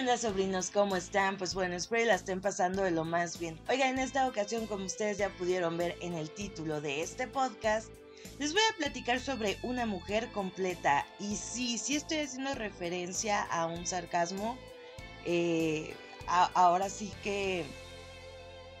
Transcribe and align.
onda 0.00 0.16
sobrinos? 0.16 0.70
¿Cómo 0.70 0.96
están? 0.96 1.36
Pues 1.36 1.52
bueno, 1.52 1.74
espero 1.74 2.00
que 2.00 2.06
la 2.06 2.14
estén 2.14 2.40
pasando 2.40 2.82
de 2.82 2.90
lo 2.90 3.04
más 3.04 3.38
bien. 3.38 3.60
Oiga, 3.68 3.86
en 3.86 3.98
esta 3.98 4.26
ocasión, 4.26 4.66
como 4.66 4.86
ustedes 4.86 5.18
ya 5.18 5.28
pudieron 5.28 5.76
ver 5.76 5.94
en 6.00 6.14
el 6.14 6.30
título 6.30 6.80
de 6.80 7.02
este 7.02 7.26
podcast, 7.26 7.88
les 8.38 8.54
voy 8.54 8.62
a 8.72 8.76
platicar 8.78 9.20
sobre 9.20 9.58
una 9.62 9.84
mujer 9.84 10.32
completa. 10.32 11.06
Y 11.18 11.36
sí, 11.36 11.76
sí 11.76 11.96
estoy 11.96 12.20
haciendo 12.20 12.54
referencia 12.54 13.42
a 13.42 13.66
un 13.66 13.86
sarcasmo. 13.86 14.56
Eh, 15.26 15.94
ahora 16.26 16.88
sí 16.88 17.12
que 17.22 17.66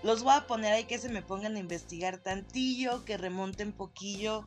los 0.02 0.22
voy 0.22 0.32
a 0.32 0.46
poner 0.46 0.72
ahí 0.72 0.84
que 0.84 0.96
se 0.96 1.10
me 1.10 1.20
pongan 1.20 1.54
a 1.56 1.58
investigar 1.58 2.16
tantillo, 2.16 3.04
que 3.04 3.18
remonten 3.18 3.72
poquillo 3.72 4.46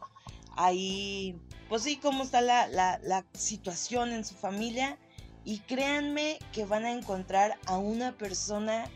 ahí, 0.55 1.39
pues 1.69 1.83
sí, 1.83 1.97
cómo 1.97 2.23
está 2.23 2.41
la, 2.41 2.67
la 2.67 3.25
situación 3.33 4.11
en 4.11 4.25
su 4.25 4.33
familia 4.33 4.97
y 5.45 5.59
créanme 5.59 6.39
que 6.51 6.65
van 6.65 6.85
a 6.85 6.91
encontrar 6.91 7.57
a 7.65 7.77
una 7.77 8.17
persona 8.17 8.89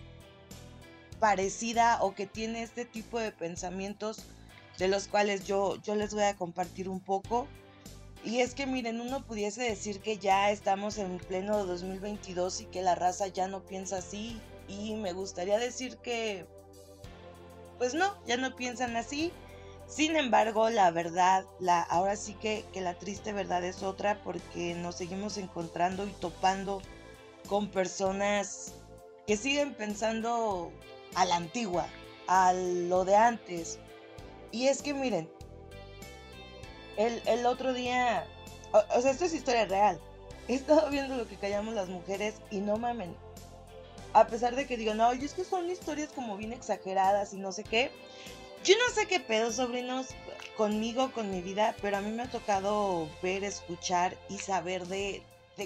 parecida 1.20 2.00
o 2.02 2.14
que 2.14 2.28
tiene 2.28 2.64
este 2.64 2.86
tipo 2.86 3.20
de 3.20 3.32
pensamientos 3.32 4.24
de 4.78 4.88
los 4.88 5.08
cuales 5.08 5.46
yo, 5.46 5.76
yo 5.82 5.96
les 5.96 6.14
voy 6.14 6.24
a 6.24 6.36
compartir 6.36 6.88
un 6.88 7.00
poco. 7.00 7.48
Y 8.24 8.40
es 8.40 8.54
que 8.54 8.66
miren, 8.66 9.02
uno 9.02 9.26
pudiese 9.26 9.64
decir 9.64 10.00
que 10.00 10.18
ya 10.18 10.52
estamos 10.52 10.98
en 10.98 11.18
pleno 11.18 11.66
2022 11.66 12.62
y 12.62 12.66
que 12.66 12.82
la 12.82 12.96
raza 12.96 13.28
ya 13.28 13.48
no 13.48 13.62
piensa 13.62 13.98
así. 13.98 14.40
Y 14.68 14.96
me 14.96 15.14
gustaría 15.14 15.58
decir 15.58 15.98
que, 15.98 16.46
pues 17.78 17.94
no, 17.94 18.14
ya 18.26 18.38
no 18.38 18.56
piensan 18.56 18.96
así. 18.96 19.32
Sin 19.88 20.18
embargo, 20.18 20.70
la 20.70 20.92
verdad, 20.92 21.46
la, 21.60 21.82
ahora 21.82 22.18
sí 22.18 22.34
que, 22.34 22.66
que 22.74 22.82
la 22.82 22.96
triste 22.96 23.32
verdad 23.32 23.64
es 23.64 23.84
otra 23.84 24.22
porque 24.24 24.76
nos 24.76 24.96
seguimos 24.96 25.38
encontrando 25.38 26.06
y 26.06 26.12
topando 26.12 26.82
con 27.48 27.70
personas 27.70 28.74
que 29.26 29.38
siguen 29.38 29.74
pensando 29.74 30.72
a 31.16 31.26
la 31.26 31.38
antigua, 31.38 31.88
a 32.28 32.54
lo 32.54 33.06
de 33.06 33.16
antes. 33.16 33.80
Y 34.52 34.68
es 34.68 34.82
que 34.82 34.94
miren, 34.94 35.30
el, 36.98 37.22
el 37.26 37.46
otro 37.46 37.74
día, 37.74 38.26
o, 38.72 39.02
sea, 39.02 39.12
esto 39.12 39.26
es 39.26 39.34
historia 39.34 39.66
real. 39.66 40.00
He 40.48 40.56
estado 40.56 40.90
viendo 40.90 41.16
lo 41.16 41.28
que 41.28 41.38
callamos 41.38 41.74
las 41.74 41.90
mujeres 41.90 42.36
y 42.52 42.60
no 42.60 42.78
mamen. 42.78 43.16
A 44.14 44.28
pesar 44.28 44.56
de 44.56 44.66
que 44.66 44.78
digo, 44.78 44.94
no, 44.94 45.14
y 45.14 45.24
es 45.24 45.34
que 45.34 45.44
son 45.44 45.70
historias 45.70 46.10
como 46.14 46.38
bien 46.38 46.54
exageradas 46.54 47.34
y 47.34 47.38
no 47.38 47.52
sé 47.52 47.64
qué. 47.64 47.92
Yo 48.68 48.76
no 48.86 48.94
sé 48.94 49.08
qué 49.08 49.22
pedo, 49.22 49.54
sobrinos, 49.54 50.08
conmigo, 50.58 51.14
con 51.14 51.32
mi 51.32 51.42
vida, 51.42 51.74
pero 51.82 51.96
a 51.96 52.02
mí 52.02 52.12
me 52.12 52.24
ha 52.24 52.30
tocado 52.30 53.08
ver, 53.24 53.46
escuchar 53.46 54.18
y 54.28 54.40
saber 54.40 54.88
de, 54.88 55.24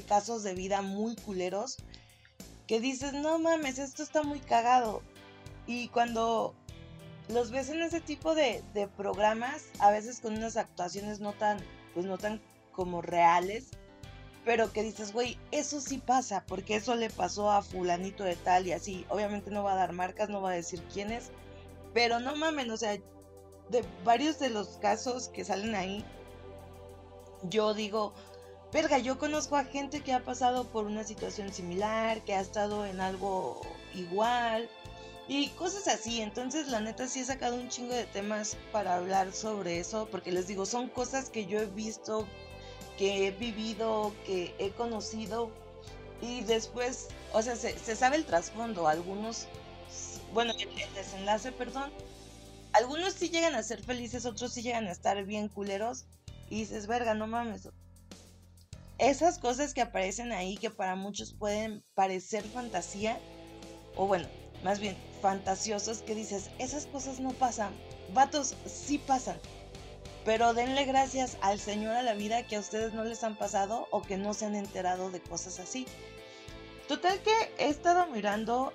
casos 0.07 0.44
de 0.44 0.53
vida 0.53 0.83
muy 0.83 1.16
culeros 1.16 1.77
que 2.67 2.79
dices, 2.79 3.13
no 3.13 3.39
mames, 3.39 3.79
esto 3.79 4.03
está 4.03 4.22
muy 4.22 4.39
cagado. 4.39 5.02
Y 5.66 5.88
cuando 5.88 6.53
los 7.27 7.49
ves 7.49 7.69
en 7.69 7.81
ese 7.81 8.02
tipo 8.02 8.35
de, 8.35 8.63
de, 8.75 8.88
programas, 8.88 9.63
a 9.79 9.89
veces 9.89 10.19
con 10.19 10.38
unas 10.38 10.55
actuaciones 10.55 11.19
no 11.19 11.33
tan, 11.33 11.57
pues 11.95 12.05
no 12.05 12.19
tan 12.19 12.39
como 12.72 13.02
reales, 13.02 13.69
pero 14.45 14.72
que 14.72 14.83
dices, 14.83 15.11
güey, 15.11 15.39
eso 15.49 15.81
sí 15.81 15.97
pasa, 15.97 16.44
porque 16.47 16.75
eso 16.75 16.94
le 16.94 17.09
pasó 17.09 17.49
a 17.49 17.63
fulanito 17.63 18.23
de 18.23 18.35
tal 18.35 18.67
y 18.67 18.73
así. 18.73 19.07
Obviamente 19.09 19.49
no 19.49 19.63
va 19.63 19.73
a 19.73 19.77
dar 19.77 19.91
marcas, 19.91 20.29
no 20.29 20.40
va 20.40 20.51
a 20.51 20.53
decir 20.53 20.84
quién 20.94 21.11
es, 21.11 21.31
pero 21.94 22.19
no 22.19 22.35
mamen, 22.35 22.69
o 22.72 22.78
sea, 22.78 22.97
de 23.69 23.85
varios 24.03 24.40
de 24.40 24.50
los 24.50 24.78
casos 24.78 25.29
que 25.29 25.46
salen 25.46 25.75
ahí, 25.75 26.06
yo 27.44 27.74
digo, 27.74 28.13
verga, 28.72 28.97
yo 28.97 29.18
conozco 29.18 29.56
a 29.56 29.63
gente 29.63 30.02
que 30.02 30.13
ha 30.13 30.24
pasado 30.24 30.66
por 30.66 30.85
una 30.85 31.03
situación 31.03 31.52
similar, 31.52 32.24
que 32.24 32.34
ha 32.34 32.41
estado 32.41 32.85
en 32.85 33.02
algo 33.02 33.62
igual 33.96 34.69
y 35.28 35.50
cosas 35.50 35.88
así. 35.88 36.22
Entonces, 36.22 36.68
la 36.68 36.81
neta 36.81 37.07
sí 37.07 37.22
he 37.22 37.25
sacado 37.25 37.56
un 37.56 37.69
chingo 37.69 37.94
de 37.94 38.06
temas 38.06 38.58
para 38.72 38.96
hablar 38.96 39.34
sobre 39.34 39.79
eso, 39.79 40.08
porque 40.12 40.31
les 40.31 40.47
digo, 40.47 40.66
son 40.66 40.90
cosas 40.90 41.29
que 41.29 41.46
yo 41.46 41.59
he 41.59 41.66
visto, 41.66 42.28
que 42.97 43.28
he 43.28 43.31
vivido, 43.31 44.13
que 44.25 44.53
he 44.59 44.72
conocido 44.72 45.50
y 46.22 46.41
después, 46.41 47.08
o 47.34 47.41
sea, 47.41 47.56
se, 47.56 47.78
se 47.79 47.96
sabe 47.96 48.18
el 48.18 48.25
trasfondo. 48.25 48.88
Algunos 48.88 49.47
bueno, 50.34 50.53
el, 50.59 50.94
desenlace, 50.94 51.52
perdón. 51.52 51.92
Algunos 52.74 53.14
sí 53.14 53.30
llegan 53.30 53.56
a 53.56 53.64
ser 53.64 53.84
felices, 53.84 54.25
otros 54.25 54.53
sí 54.53 54.62
llegan 54.62 54.88
a 54.88 54.92
estar 54.92 55.24
bien 55.25 55.50
culeros. 55.50 56.06
Y 56.50 56.59
dices, 56.59 56.88
verga, 56.88 57.14
no 57.14 57.28
mames. 57.28 57.69
Esas 58.97 59.40
cosas 59.40 59.74
que 59.74 59.81
aparecen 59.81 60.31
ahí, 60.31 60.58
que 60.58 60.70
para 60.70 60.96
muchos 60.96 61.34
pueden 61.34 61.84
parecer 61.96 62.44
fantasía, 62.44 63.20
o 63.96 64.06
bueno, 64.06 64.28
más 64.64 64.80
bien 64.80 64.96
fantasiosos, 65.22 66.02
que 66.02 66.16
dices, 66.16 66.50
esas 66.59 66.86
cosas 66.86 67.20
no 67.20 67.31
pasan. 67.31 67.74
Vatos, 68.14 68.56
sí 68.66 68.97
pasan. 69.00 69.38
Pero 70.24 70.53
denle 70.53 70.86
gracias 70.86 71.38
al 71.41 71.59
Señor 71.59 71.96
a 71.96 72.03
la 72.03 72.14
vida 72.14 72.46
que 72.46 72.56
a 72.56 72.59
ustedes 72.59 72.94
no 72.94 73.03
les 73.03 73.24
han 73.24 73.36
pasado 73.38 73.88
o 73.90 74.02
que 74.03 74.18
no 74.18 74.34
se 74.34 74.46
han 74.46 74.56
enterado 74.56 75.09
de 75.09 75.20
cosas 75.20 75.59
así. 75.59 75.88
Total 76.88 77.20
que 77.22 77.31
he 77.58 77.70
estado 77.70 78.06
mirando 78.08 78.74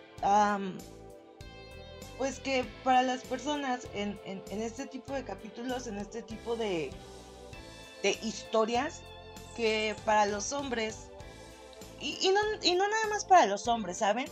pues 2.18 2.40
que 2.40 2.64
para 2.82 3.02
las 3.02 3.22
personas 3.22 3.86
en, 3.94 4.18
este 4.50 4.86
tipo 4.86 5.12
de 5.12 5.24
capítulos, 5.24 5.86
en 5.86 5.98
este 5.98 6.22
tipo 6.22 6.56
de, 6.56 6.90
de 8.02 8.18
historias, 8.22 9.02
que 9.56 9.94
para 10.04 10.26
los 10.26 10.52
hombres, 10.52 11.08
y, 12.00 12.30
no, 12.30 12.40
y, 12.62 12.74
no, 12.74 12.88
nada 12.88 13.06
más 13.08 13.24
para 13.24 13.46
los 13.46 13.68
hombres, 13.68 13.98
¿saben? 13.98 14.26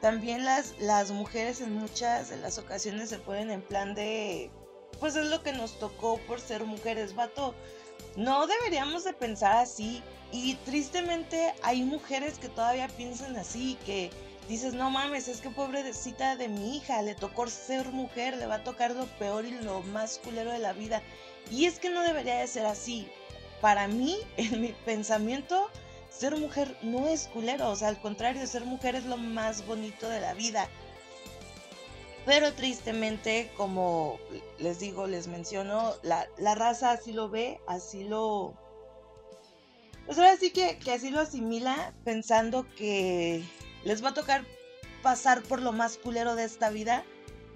También 0.00 0.44
las, 0.44 0.74
las 0.80 1.10
mujeres 1.10 1.60
en 1.60 1.74
muchas 1.74 2.30
de 2.30 2.36
las 2.38 2.58
ocasiones 2.58 3.10
se 3.10 3.18
ponen 3.18 3.50
en 3.50 3.62
plan 3.62 3.94
de, 3.94 4.50
pues 4.98 5.14
es 5.16 5.26
lo 5.26 5.42
que 5.42 5.52
nos 5.52 5.78
tocó 5.78 6.18
por 6.26 6.40
ser 6.40 6.64
mujeres, 6.64 7.14
vato. 7.14 7.54
No 8.16 8.46
deberíamos 8.46 9.04
de 9.04 9.12
pensar 9.12 9.56
así. 9.56 10.02
Y 10.32 10.54
tristemente 10.64 11.54
hay 11.62 11.82
mujeres 11.82 12.38
que 12.38 12.48
todavía 12.48 12.88
piensan 12.88 13.36
así, 13.36 13.78
que 13.84 14.10
dices, 14.48 14.74
no 14.74 14.90
mames, 14.90 15.28
es 15.28 15.40
que 15.40 15.50
pobrecita 15.50 16.36
de 16.36 16.48
mi 16.48 16.76
hija, 16.76 17.02
le 17.02 17.14
tocó 17.14 17.46
ser 17.46 17.88
mujer, 17.88 18.36
le 18.36 18.46
va 18.46 18.56
a 18.56 18.64
tocar 18.64 18.92
lo 18.92 19.06
peor 19.18 19.44
y 19.44 19.52
lo 19.52 19.82
más 19.82 20.18
culero 20.18 20.50
de 20.50 20.58
la 20.58 20.72
vida. 20.72 21.02
Y 21.50 21.66
es 21.66 21.78
que 21.78 21.90
no 21.90 22.02
debería 22.02 22.36
de 22.36 22.46
ser 22.46 22.66
así. 22.66 23.08
Para 23.60 23.88
mí, 23.88 24.16
en 24.36 24.60
mi 24.60 24.68
pensamiento, 24.84 25.70
ser 26.10 26.36
mujer 26.36 26.76
no 26.82 27.06
es 27.08 27.28
culero, 27.28 27.70
o 27.70 27.76
sea, 27.76 27.88
al 27.88 28.00
contrario, 28.00 28.46
ser 28.46 28.64
mujer 28.64 28.94
es 28.96 29.04
lo 29.04 29.16
más 29.16 29.66
bonito 29.66 30.08
de 30.08 30.20
la 30.20 30.34
vida. 30.34 30.68
Pero 32.24 32.52
tristemente, 32.52 33.50
como 33.56 34.18
les 34.58 34.78
digo, 34.78 35.08
les 35.08 35.26
menciono, 35.26 35.94
la, 36.02 36.26
raza 36.54 36.92
así 36.92 37.12
lo 37.12 37.28
ve, 37.28 37.60
así 37.66 38.04
lo... 38.04 38.54
Pues 40.06 40.18
ahora 40.18 40.36
sí 40.36 40.50
que, 40.50 40.78
que 40.78 40.92
así 40.92 41.10
lo 41.10 41.20
asimila 41.20 41.94
pensando 42.04 42.66
que 42.76 43.42
les 43.84 44.04
va 44.04 44.10
a 44.10 44.14
tocar 44.14 44.44
pasar 45.02 45.42
por 45.42 45.60
lo 45.60 45.72
más 45.72 45.98
culero 45.98 46.34
de 46.34 46.44
esta 46.44 46.70
vida. 46.70 47.04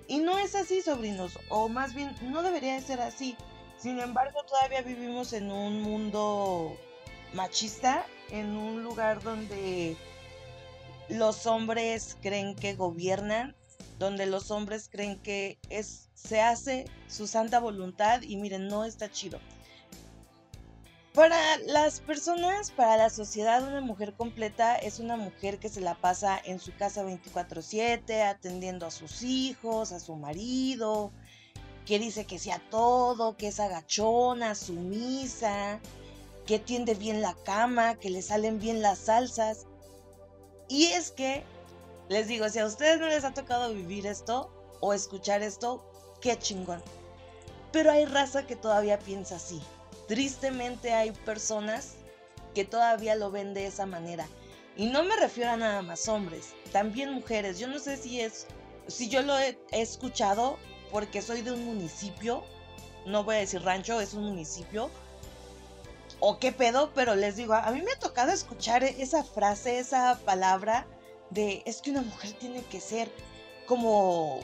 Y 0.08 0.18
no 0.18 0.38
es 0.38 0.54
así, 0.54 0.82
sobrinos, 0.82 1.38
o 1.48 1.68
más 1.68 1.94
bien 1.94 2.14
no 2.22 2.42
debería 2.42 2.74
de 2.74 2.80
ser 2.80 3.00
así. 3.00 3.36
Sin 3.76 3.98
embargo, 3.98 4.42
todavía 4.44 4.82
vivimos 4.82 5.32
en 5.32 5.50
un 5.50 5.82
mundo 5.82 6.76
machista, 7.34 8.06
en 8.30 8.56
un 8.56 8.82
lugar 8.82 9.22
donde 9.22 9.96
los 11.08 11.46
hombres 11.46 12.16
creen 12.22 12.54
que 12.54 12.74
gobiernan, 12.74 13.54
donde 13.98 14.26
los 14.26 14.50
hombres 14.50 14.88
creen 14.90 15.20
que 15.20 15.58
es 15.70 16.06
se 16.16 16.40
hace 16.40 16.86
su 17.08 17.26
santa 17.26 17.60
voluntad 17.60 18.22
y 18.22 18.36
miren, 18.36 18.66
no 18.68 18.84
está 18.84 19.10
chido. 19.10 19.38
Para 21.16 21.56
las 21.64 22.00
personas, 22.00 22.70
para 22.72 22.98
la 22.98 23.08
sociedad, 23.08 23.66
una 23.66 23.80
mujer 23.80 24.12
completa 24.12 24.76
es 24.76 24.98
una 24.98 25.16
mujer 25.16 25.58
que 25.58 25.70
se 25.70 25.80
la 25.80 25.94
pasa 25.94 26.38
en 26.44 26.60
su 26.60 26.76
casa 26.76 27.04
24/7, 27.04 28.22
atendiendo 28.22 28.84
a 28.84 28.90
sus 28.90 29.22
hijos, 29.22 29.92
a 29.92 29.98
su 29.98 30.14
marido, 30.14 31.12
que 31.86 31.98
dice 31.98 32.26
que 32.26 32.38
sea 32.38 32.60
todo, 32.68 33.34
que 33.38 33.48
es 33.48 33.60
agachona, 33.60 34.54
sumisa, 34.54 35.80
que 36.44 36.58
tiende 36.58 36.94
bien 36.94 37.22
la 37.22 37.34
cama, 37.46 37.94
que 37.94 38.10
le 38.10 38.20
salen 38.20 38.58
bien 38.58 38.82
las 38.82 38.98
salsas. 38.98 39.64
Y 40.68 40.88
es 40.88 41.12
que, 41.12 41.44
les 42.10 42.28
digo, 42.28 42.46
si 42.50 42.58
a 42.58 42.66
ustedes 42.66 43.00
no 43.00 43.06
les 43.06 43.24
ha 43.24 43.32
tocado 43.32 43.72
vivir 43.72 44.06
esto 44.06 44.50
o 44.80 44.92
escuchar 44.92 45.42
esto, 45.42 45.82
qué 46.20 46.38
chingón. 46.38 46.82
Pero 47.72 47.90
hay 47.90 48.04
raza 48.04 48.46
que 48.46 48.54
todavía 48.54 48.98
piensa 48.98 49.36
así 49.36 49.62
tristemente 50.06 50.92
hay 50.92 51.12
personas 51.12 51.94
que 52.54 52.64
todavía 52.64 53.14
lo 53.14 53.30
ven 53.30 53.54
de 53.54 53.66
esa 53.66 53.86
manera. 53.86 54.26
Y 54.76 54.86
no 54.86 55.02
me 55.04 55.16
refiero 55.16 55.50
a 55.50 55.56
nada 55.56 55.82
más 55.82 56.08
hombres, 56.08 56.54
también 56.72 57.12
mujeres. 57.12 57.58
Yo 57.58 57.66
no 57.68 57.78
sé 57.78 57.96
si 57.96 58.20
es, 58.20 58.46
si 58.86 59.08
yo 59.08 59.22
lo 59.22 59.38
he, 59.38 59.58
escuchado 59.72 60.58
porque 60.90 61.22
soy 61.22 61.42
de 61.42 61.52
un 61.52 61.64
municipio, 61.64 62.44
no 63.06 63.24
voy 63.24 63.36
a 63.36 63.38
decir 63.38 63.62
rancho, 63.62 64.00
es 64.00 64.14
un 64.14 64.24
municipio. 64.24 64.90
o 66.20 66.38
qué 66.38 66.52
pedo, 66.52 66.92
pero 66.94 67.14
les 67.14 67.36
digo, 67.36 67.54
a 67.54 67.70
mí 67.70 67.82
me 67.82 67.92
ha 67.92 67.98
tocado 67.98 68.32
escuchar 68.32 68.84
esa 68.84 69.22
frase, 69.22 69.78
esa 69.78 70.18
palabra 70.24 70.86
de 71.30 71.62
es 71.66 71.82
que 71.82 71.90
una 71.90 72.02
mujer 72.02 72.32
tiene 72.34 72.62
que 72.62 72.80
ser 72.80 73.10
como, 73.66 74.40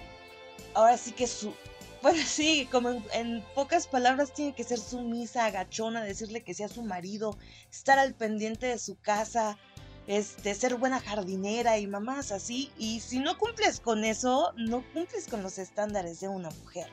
ahora 0.75 0.99
sí 0.99 1.13
que 1.13 1.27
su, 1.27 1.55
bueno, 2.03 2.19
sí, 2.27 2.69
como 2.71 2.91
en, 3.13 3.45
pocas 3.55 3.87
palabras 3.87 4.33
tiene 4.35 4.55
que 4.55 4.65
ser 4.65 4.79
sumisa, 4.79 5.47
agachona, 5.47 6.03
decirle 6.03 6.43
que 6.43 6.55
sea 6.55 6.69
su 6.69 6.83
marido, 6.83 7.37
estar 7.71 7.99
al 7.99 8.15
pendiente 8.15 8.67
de 8.67 8.79
su 8.79 8.97
casa, 8.97 9.59
este, 10.07 10.55
ser 10.55 10.77
buena 10.77 11.01
jardinera 11.01 11.79
y 11.79 11.87
mamás 11.87 12.33
así. 12.33 12.71
Y 12.77 13.01
si 13.01 13.21
no 13.21 13.39
cumples 13.39 13.81
con 13.81 14.05
eso, 14.05 14.53
no 14.57 14.85
cumples 14.93 15.29
con 15.29 15.43
los 15.43 15.59
estándares 15.59 16.21
de 16.21 16.29
una 16.29 16.51
mujer. 16.51 16.89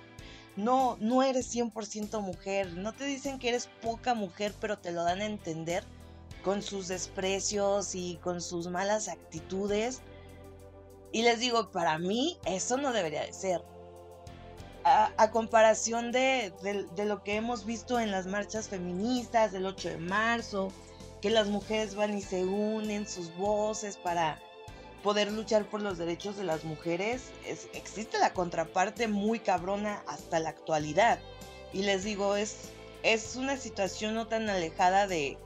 No, 0.56 0.98
no 1.00 1.24
eres 1.24 1.54
100% 1.56 2.22
mujer. 2.22 2.74
No 2.74 2.94
te 2.94 3.06
dicen 3.06 3.40
que 3.40 3.50
eres 3.50 3.70
poca 3.82 4.14
mujer, 4.14 4.54
pero 4.60 4.78
te 4.78 4.92
lo 4.92 5.04
dan 5.04 5.22
a 5.22 5.26
entender 5.26 5.84
con 6.44 6.62
sus 6.62 6.88
desprecios 6.88 7.96
y 7.96 8.18
con 8.22 8.42
sus 8.42 8.68
malas 8.68 9.08
actitudes. 9.08 10.02
Y 11.12 11.24
les 11.24 11.40
digo, 11.40 11.72
para 11.72 11.98
mí 11.98 12.38
eso 12.46 12.78
no 12.78 12.94
debería 12.94 13.24
de 13.24 13.34
ser 13.34 13.64
a, 14.90 15.32
comparación 15.32 16.12
de, 16.12 16.52
lo 16.98 17.24
que 17.24 17.36
hemos 17.36 17.66
visto 17.66 18.00
en 18.00 18.12
las 18.12 18.26
marchas 18.26 18.70
feministas 18.70 19.52
del 19.52 19.66
8 19.66 19.90
de 19.90 19.98
marzo, 19.98 20.72
que 21.22 21.30
las 21.30 21.48
mujeres 21.48 21.96
van 21.96 22.18
y 22.18 22.22
se 22.22 22.44
unen 22.44 23.08
sus 23.08 23.36
voces 23.36 23.98
para 23.98 24.40
poder 25.04 25.32
luchar 25.32 25.66
por 25.66 25.82
los 25.82 25.98
derechos 25.98 26.38
de 26.38 26.44
las 26.44 26.64
mujeres, 26.64 27.32
existe 27.74 28.20
la 28.20 28.34
contraparte 28.34 29.08
muy 29.08 29.40
cabrona 29.40 30.04
hasta 30.08 30.40
la 30.40 30.50
actualidad. 30.50 31.20
Y 31.72 31.84
les 31.84 32.04
digo, 32.04 32.36
es, 32.36 32.70
es 33.04 33.36
una 33.36 33.58
situación 33.58 34.16
no 34.16 34.28
tan 34.28 34.50
alejada 34.50 35.08
de, 35.08 35.38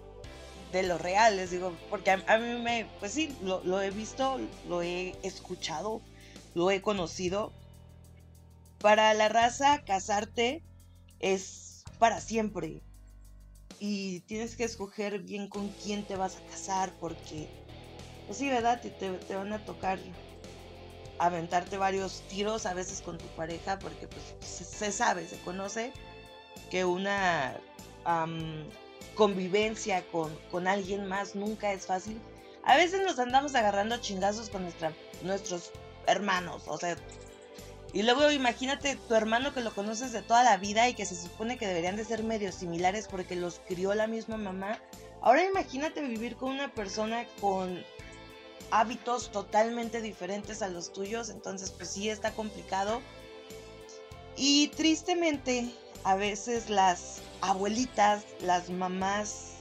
lo 0.72 0.98
real, 0.98 1.38
les 1.38 1.52
digo, 1.52 1.74
porque 1.90 2.12
a, 2.12 2.38
mí 2.38 2.62
me, 2.62 2.88
pues 3.00 3.12
sí, 3.12 3.36
lo, 3.44 3.82
he 3.82 3.92
visto, 3.92 4.40
lo 4.68 4.82
he 4.82 5.16
escuchado, 5.22 6.02
lo 6.56 6.72
he 6.72 6.82
conocido, 6.82 7.52
para 8.84 9.14
la 9.14 9.30
raza, 9.30 9.82
casarte 9.86 10.62
es 11.20 11.86
para 12.00 12.20
siempre. 12.20 12.82
Y 13.80 14.20
tienes 14.22 14.58
que 14.58 14.66
escoger 14.66 15.20
bien 15.20 15.48
con 15.48 15.70
quién 15.70 16.06
te 16.06 16.18
vas 16.18 16.36
a 16.36 16.52
casar, 16.52 16.92
porque, 17.00 17.48
pues 18.28 18.40
sí, 18.40 18.50
¿verdad? 18.50 18.82
Te, 18.82 18.90
te, 18.90 19.36
van 19.36 19.54
a 19.54 19.64
tocar 19.64 20.00
aventarte 21.18 21.78
varios 21.78 22.24
tiros 22.28 22.66
a 22.66 22.74
veces 22.74 23.02
con 23.02 23.18
tu 23.18 23.26
pareja, 23.38 23.80
porque 23.80 24.10
pues 24.10 24.36
se, 24.42 24.92
sabe, 24.92 25.26
se 25.30 25.40
conoce 25.44 25.94
que 26.70 26.84
una 26.84 27.58
convivencia 29.16 30.06
con, 30.12 30.36
con, 30.52 30.68
alguien 30.68 31.08
más 31.08 31.36
nunca 31.36 31.72
es 31.72 31.86
fácil. 31.86 32.20
A 32.66 32.76
veces 32.76 33.02
nos 33.02 33.18
andamos 33.18 33.56
agarrando 33.56 33.96
chingazos 34.00 34.50
con 34.50 34.64
nuestra, 34.64 34.92
nuestros 35.22 35.72
hermanos, 36.06 36.64
o 36.68 36.78
sea, 36.78 36.98
y 37.94 38.02
luego 38.02 38.32
imagínate 38.32 38.96
tu 38.96 39.14
hermano 39.14 39.54
que 39.54 39.62
lo 39.62 39.74
conoces 39.74 40.12
de 40.12 40.24
toda 40.24 40.44
la 40.44 40.58
vida 40.58 40.90
y 40.90 40.96
que 40.96 41.06
se 41.06 41.16
supone 41.16 41.60
que 41.60 41.68
deberían 41.68 41.96
de 41.96 42.04
ser 42.04 42.24
medios 42.24 42.56
similares 42.56 43.08
porque 43.08 43.36
los 43.36 43.62
crió 43.68 43.94
la 43.94 44.08
misma 44.08 44.38
mamá. 44.38 44.80
Ahora 45.22 45.44
imagínate 45.44 46.02
vivir 46.02 46.36
con 46.36 46.50
una 46.52 46.74
persona 46.74 47.28
con 47.40 47.86
hábitos 48.72 49.32
totalmente 49.32 50.02
diferentes 50.02 50.64
a 50.64 50.70
los 50.70 50.92
tuyos, 50.92 51.30
entonces 51.30 51.70
pues 51.70 51.90
sí 51.90 52.10
está 52.10 52.32
complicado. 52.32 53.00
Y 54.36 54.70
tristemente 54.70 55.72
a 56.04 56.16
veces 56.16 56.72
las 56.72 57.22
abuelitas, 57.42 58.24
las 58.42 58.72
mamás 58.72 59.52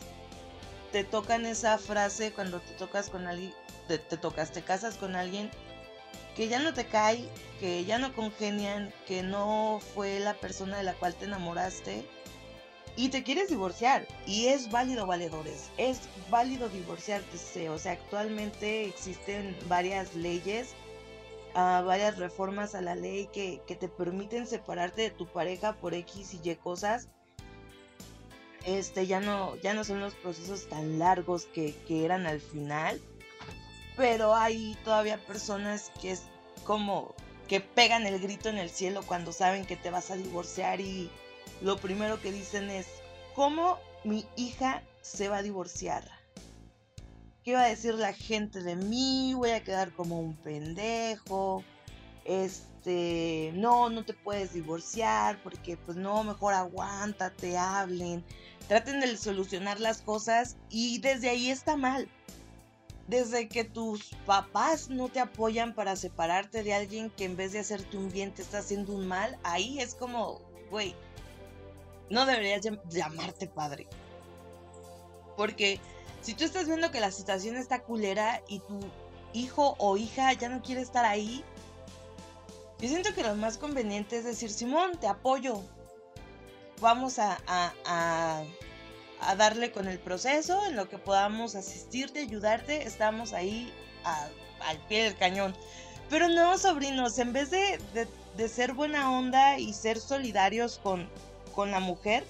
te 0.91 1.05
tocan 1.05 1.45
esa 1.45 1.77
frase 1.77 2.33
cuando 2.33 2.61
te 2.61 2.73
tocas 2.75 3.11
con 3.11 3.27
alguien, 3.27 3.53
te, 3.89 3.99
te 3.99 4.17
tocas, 4.17 4.53
te 4.53 4.63
casas 4.63 4.97
con 4.97 5.17
alguien 5.17 5.51
que 6.37 6.49
ya 6.49 6.59
no 6.59 6.73
te 6.73 6.87
cae, 6.87 7.29
que 7.61 7.85
ya 7.85 7.99
no 7.99 8.15
congenian, 8.15 8.93
que 9.07 9.23
no 9.23 9.81
fue 9.95 10.21
la 10.21 10.35
persona 10.35 10.79
de 10.79 10.85
la 10.85 10.95
cual 10.95 11.15
te 11.15 11.27
enamoraste 11.27 12.05
y 12.97 13.09
te 13.09 13.23
quieres 13.23 13.49
divorciar. 13.49 14.07
Y 14.27 14.47
es 14.47 14.71
válido, 14.71 15.07
valedores, 15.07 15.71
es 15.77 16.01
válido 16.31 16.69
divorciarte. 16.69 17.69
O 17.69 17.79
sea, 17.79 17.93
actualmente 17.93 18.87
existen 18.87 19.57
varias 19.69 20.15
leyes, 20.15 20.75
uh, 21.55 21.85
varias 21.85 22.19
reformas 22.19 22.75
a 22.75 22.81
la 22.81 22.95
ley 22.95 23.29
que, 23.33 23.61
que, 23.67 23.77
te 23.77 23.89
permiten 23.89 24.47
separarte 24.47 25.03
de 25.03 25.11
tu 25.11 25.27
pareja 25.27 25.75
por 25.75 25.95
X 25.95 26.35
y 26.35 26.51
Y 26.51 26.57
cosas. 26.57 27.09
Este, 28.65 29.07
ya 29.07 29.21
no, 29.21 29.57
ya 29.57 29.75
no 29.75 29.83
son 29.83 30.01
los 30.01 30.15
procesos 30.15 30.69
tan 30.69 30.99
largos 30.99 31.47
que, 31.47 31.75
que 31.89 32.05
eran 32.05 32.27
al 32.27 32.41
final 32.41 33.01
pero 33.97 34.35
hay 34.35 34.77
todavía 34.85 35.19
personas 35.19 35.93
que 36.01 36.13
es 36.13 36.23
como 36.65 37.15
que 37.49 37.61
pegan 37.61 38.07
el 38.07 38.19
grito 38.21 38.49
en 38.49 38.59
el 38.59 38.71
cielo 38.71 39.03
cuando 39.07 39.33
saben 39.33 39.67
que 39.67 39.77
te 39.77 39.91
vas 39.91 40.11
a 40.11 40.17
divorciar 40.17 40.81
y 40.81 41.11
lo 41.61 41.77
primero 41.77 42.21
que 42.21 42.33
dicen 42.33 42.71
es, 42.71 42.87
¿cómo 43.35 43.79
mi 44.05 44.25
hija 44.37 44.83
se 45.01 45.29
va 45.29 45.39
a 45.39 45.43
divorciar? 45.43 46.05
¿Qué 47.45 47.55
va 47.55 47.65
a 47.65 47.69
decir 47.69 47.95
la 47.95 48.13
gente 48.13 48.63
de 48.63 48.77
mí? 48.77 49.35
Voy 49.35 49.51
a 49.51 49.65
quedar 49.65 49.93
como 49.93 50.21
un 50.21 50.37
pendejo. 50.37 51.65
Este, 52.25 53.51
no, 53.55 53.91
no 53.91 54.05
te 54.05 54.15
puedes 54.15 54.53
divorciar 54.53 55.43
porque 55.43 55.77
pues 55.77 55.97
no, 55.97 56.23
mejor 56.23 56.55
aguántate, 56.55 57.59
hablen. 57.59 58.25
Traten 58.69 59.01
de 59.01 59.17
solucionar 59.17 59.81
las 59.81 60.03
cosas 60.03 60.57
y 60.71 61.01
desde 61.01 61.31
ahí 61.31 61.51
está 61.51 61.77
mal 61.77 62.09
desde 63.13 63.47
que 63.47 63.63
tus 63.63 64.07
papás 64.25 64.89
no 64.89 65.11
te 65.11 65.21
apoyan 65.21 65.75
para 65.75 65.97
separarte 65.97 66.63
de 66.63 66.73
alguien 66.73 67.11
que 67.11 67.27
en 67.27 67.37
vez 67.37 67.53
de 67.53 67.59
hacerte 67.59 67.99
un 67.99 68.11
bien 68.11 68.33
te 68.33 68.41
está 68.41 68.61
haciendo 68.61 68.95
un 68.95 69.07
mal, 69.07 69.39
ahí 69.43 69.79
es 69.81 69.95
como, 69.95 70.41
güey, 70.71 70.95
no 72.09 72.25
deberías 72.25 72.67
llamarte 72.89 73.47
padre. 73.49 73.87
Porque 75.37 75.79
si 76.23 76.33
tú 76.33 76.45
estás 76.45 76.67
viendo 76.67 76.91
que 76.91 77.01
la 77.01 77.11
situación 77.11 77.57
está 77.57 77.83
culera 77.83 78.41
y 78.49 78.61
tu 78.61 78.81
hijo 79.35 79.77
o 79.79 79.99
hija 79.99 80.33
ya 80.33 80.49
no 80.49 80.63
quiere 80.63 80.81
estar 80.81 81.05
ahí, 81.05 81.45
yo 82.81 82.89
siento 82.89 83.13
que 83.15 83.25
lo 83.25 83.35
más 83.35 83.59
conveniente 83.59 84.17
es 84.17 84.25
decir, 84.25 84.51
Simón, 84.51 84.99
te 84.99 85.07
apoyo. 85.07 85.61
Vamos 86.81 87.19
a, 87.19 87.39
a 87.47 87.75
a 87.85 88.43
darle 89.37 89.73
con 89.73 89.89
el 89.89 89.99
proceso, 89.99 90.67
en 90.67 90.77
lo 90.77 90.89
que 90.89 90.99
podamos 90.99 91.55
asistirte, 91.55 92.21
ayudarte, 92.21 92.83
estamos 92.85 93.33
ahí 93.33 93.73
al 94.05 94.79
pie 94.89 95.05
del 95.05 95.17
cañón. 95.17 95.55
Pero 96.11 96.29
no, 96.29 96.59
sobrinos, 96.59 97.19
en 97.19 97.33
vez 97.33 97.51
de, 97.51 97.79
ser 98.49 98.75
buena 98.75 99.11
onda 99.11 99.59
y 99.59 99.73
ser 99.73 99.99
solidarios 99.99 100.79
con, 100.83 101.09
con 101.55 101.71
la 101.71 101.81
mujer, 101.81 102.25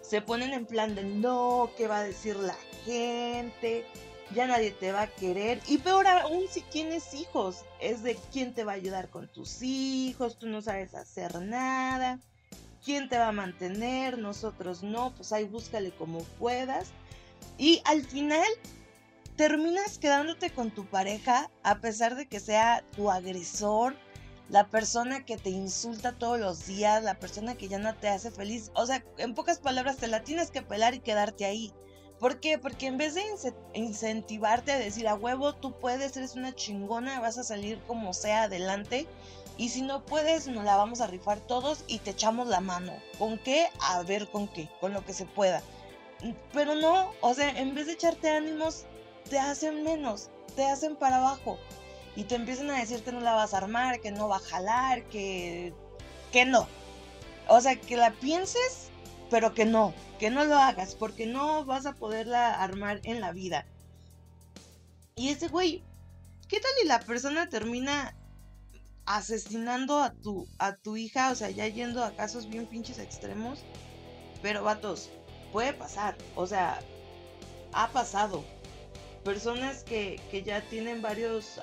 se 0.00 0.22
ponen 0.22 0.54
en 0.54 0.64
plan 0.64 0.94
de 0.94 1.04
no, 1.04 1.70
¿qué 1.76 1.86
va 1.86 1.98
a 1.98 2.02
decir 2.02 2.36
la 2.36 2.56
gente? 2.86 3.84
Ya 4.34 4.46
nadie 4.46 4.70
te 4.70 4.92
va 4.92 5.02
a 5.02 5.06
querer. 5.06 5.60
Y 5.66 5.78
peor 5.78 6.06
aún 6.06 6.44
si 6.48 6.62
tienes 6.62 7.12
hijos, 7.12 7.64
es 7.80 8.02
de 8.02 8.16
quién 8.32 8.54
te 8.54 8.64
va 8.64 8.72
a 8.72 8.76
ayudar 8.76 9.10
con 9.10 9.28
tus 9.28 9.60
hijos, 9.62 10.38
tú 10.38 10.46
no 10.46 10.62
sabes 10.62 10.94
hacer 10.94 11.40
nada. 11.42 12.18
¿Quién 12.88 13.10
te 13.10 13.18
va 13.18 13.28
a 13.28 13.32
mantener? 13.32 14.16
Nosotros 14.16 14.82
no, 14.82 15.14
pues 15.14 15.30
ahí 15.34 15.44
búscale 15.44 15.90
como 15.90 16.20
puedas. 16.38 16.88
Y 17.58 17.82
al 17.84 18.02
final 18.02 18.48
terminas 19.36 19.98
quedándote 19.98 20.48
con 20.48 20.70
tu 20.70 20.86
pareja 20.86 21.50
a 21.62 21.80
pesar 21.82 22.14
de 22.14 22.26
que 22.26 22.40
sea 22.40 22.82
tu 22.96 23.10
agresor, 23.10 23.94
la 24.48 24.68
persona 24.68 25.26
que 25.26 25.36
te 25.36 25.50
insulta 25.50 26.12
todos 26.12 26.40
los 26.40 26.66
días, 26.66 27.04
la 27.04 27.18
persona 27.18 27.56
que 27.56 27.68
ya 27.68 27.78
no 27.78 27.94
te 27.94 28.08
hace 28.08 28.30
feliz. 28.30 28.70
O 28.74 28.86
sea, 28.86 29.04
en 29.18 29.34
pocas 29.34 29.58
palabras, 29.58 29.98
te 29.98 30.06
la 30.06 30.24
tienes 30.24 30.50
que 30.50 30.62
pelar 30.62 30.94
y 30.94 31.00
quedarte 31.00 31.44
ahí. 31.44 31.74
¿Por 32.18 32.40
qué? 32.40 32.56
Porque 32.56 32.86
en 32.86 32.96
vez 32.96 33.14
de 33.14 33.22
incentivarte 33.74 34.72
a 34.72 34.78
decir 34.78 35.06
a 35.08 35.14
huevo, 35.14 35.54
tú 35.54 35.78
puedes, 35.78 36.16
eres 36.16 36.36
una 36.36 36.54
chingona, 36.54 37.20
vas 37.20 37.36
a 37.36 37.44
salir 37.44 37.78
como 37.86 38.14
sea 38.14 38.44
adelante, 38.44 39.06
y 39.58 39.70
si 39.70 39.82
no 39.82 40.04
puedes, 40.04 40.46
nos 40.46 40.64
la 40.64 40.76
vamos 40.76 41.00
a 41.00 41.08
rifar 41.08 41.40
todos 41.40 41.82
y 41.88 41.98
te 41.98 42.10
echamos 42.10 42.46
la 42.46 42.60
mano. 42.60 42.92
¿Con 43.18 43.38
qué? 43.38 43.66
A 43.80 44.02
ver 44.04 44.30
con 44.30 44.46
qué, 44.46 44.70
con 44.80 44.92
lo 44.92 45.04
que 45.04 45.12
se 45.12 45.26
pueda. 45.26 45.62
Pero 46.52 46.76
no, 46.76 47.10
o 47.20 47.34
sea, 47.34 47.50
en 47.50 47.74
vez 47.74 47.88
de 47.88 47.94
echarte 47.94 48.30
ánimos, 48.30 48.84
te 49.28 49.36
hacen 49.36 49.82
menos, 49.82 50.30
te 50.54 50.64
hacen 50.64 50.94
para 50.94 51.16
abajo. 51.16 51.58
Y 52.14 52.22
te 52.22 52.36
empiezan 52.36 52.70
a 52.70 52.78
decir 52.78 53.02
que 53.02 53.10
no 53.10 53.20
la 53.20 53.34
vas 53.34 53.52
a 53.52 53.58
armar, 53.58 54.00
que 54.00 54.12
no 54.12 54.28
va 54.28 54.36
a 54.36 54.40
jalar, 54.40 55.02
que, 55.08 55.74
que 56.32 56.44
no. 56.44 56.68
O 57.48 57.60
sea, 57.60 57.74
que 57.74 57.96
la 57.96 58.12
pienses, 58.12 58.90
pero 59.28 59.54
que 59.54 59.64
no, 59.64 59.92
que 60.20 60.30
no 60.30 60.44
lo 60.44 60.56
hagas, 60.56 60.94
porque 60.94 61.26
no 61.26 61.64
vas 61.64 61.84
a 61.84 61.94
poderla 61.94 62.62
armar 62.62 63.00
en 63.02 63.20
la 63.20 63.32
vida. 63.32 63.66
Y 65.16 65.30
ese 65.30 65.48
güey, 65.48 65.82
¿qué 66.46 66.60
tal 66.60 66.70
y 66.84 66.86
la 66.86 67.00
persona 67.00 67.48
termina 67.48 68.14
asesinando 69.08 69.98
a 69.98 70.12
tu, 70.12 70.46
a 70.58 70.76
tu 70.76 70.98
hija, 70.98 71.30
o 71.30 71.34
sea, 71.34 71.48
ya 71.48 71.66
yendo 71.66 72.04
a 72.04 72.12
casos 72.12 72.48
bien 72.48 72.66
pinches 72.66 72.98
extremos. 72.98 73.60
Pero 74.42 74.62
vatos, 74.62 75.08
puede 75.50 75.72
pasar, 75.72 76.16
o 76.36 76.46
sea, 76.46 76.78
ha 77.72 77.88
pasado. 77.88 78.44
Personas 79.24 79.82
que, 79.82 80.20
ya 80.44 80.60
tienen 80.68 81.00
varios, 81.02 81.58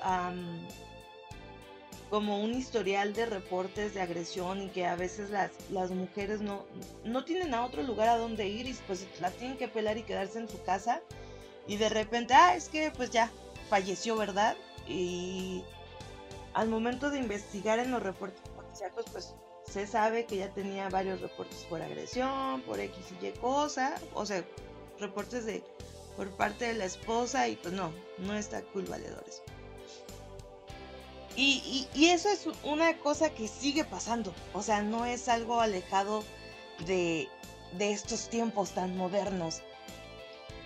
como 2.10 2.42
un 2.42 2.52
historial 2.52 3.14
de 3.14 3.26
reportes 3.26 3.94
de 3.94 4.00
agresión 4.00 4.62
y 4.62 4.68
que 4.68 4.86
a 4.86 4.96
veces 4.96 5.30
las, 5.30 5.50
las 5.70 5.90
mujeres 5.90 6.40
no, 6.40 6.66
no 7.04 7.24
tienen 7.24 7.54
a 7.54 7.64
otro 7.64 7.82
lugar 7.82 8.08
a 8.08 8.18
donde 8.18 8.48
ir 8.48 8.66
y 8.66 8.74
pues 8.86 9.06
la 9.20 9.30
tienen 9.30 9.56
que 9.56 9.68
pelar 9.68 9.98
y 9.98 10.02
quedarse 10.02 10.38
en 10.38 10.48
su 10.48 10.62
casa 10.62 11.00
y 11.66 11.76
de 11.76 11.88
repente, 11.88 12.34
ah, 12.34 12.54
es 12.54 12.68
que 12.68 12.90
pues 12.90 13.10
ya 13.10 13.30
falleció, 13.68 14.16
¿verdad? 14.16 14.56
Y 14.88 15.64
al 16.56 16.70
momento 16.70 17.10
de 17.10 17.18
investigar 17.18 17.78
en 17.78 17.90
los 17.90 18.02
reportes 18.02 18.40
policíacos, 18.48 19.04
pues 19.12 19.34
se 19.70 19.86
sabe 19.86 20.24
que 20.24 20.38
ya 20.38 20.48
tenía 20.48 20.88
varios 20.88 21.20
reportes 21.20 21.66
por 21.68 21.82
agresión, 21.82 22.62
por 22.62 22.80
X 22.80 23.12
y 23.20 23.26
Y 23.26 23.32
cosa, 23.32 23.94
o 24.14 24.24
sea, 24.24 24.42
reportes 24.98 25.44
de 25.44 25.62
por 26.16 26.30
parte 26.30 26.64
de 26.64 26.72
la 26.72 26.86
esposa 26.86 27.46
y 27.46 27.56
pues 27.56 27.74
no, 27.74 27.92
no 28.16 28.34
está 28.34 28.62
cool 28.72 28.86
valedores. 28.86 29.42
Y, 31.36 31.86
y, 31.92 32.06
eso 32.06 32.30
es 32.30 32.48
una 32.64 32.98
cosa 33.00 33.28
que 33.28 33.48
sigue 33.48 33.84
pasando, 33.84 34.32
o 34.54 34.62
sea, 34.62 34.80
no 34.80 35.04
es 35.04 35.28
algo 35.28 35.60
alejado 35.60 36.24
de, 36.86 37.28
de 37.76 37.92
estos 37.92 38.30
tiempos 38.30 38.70
tan 38.70 38.96
modernos. 38.96 39.60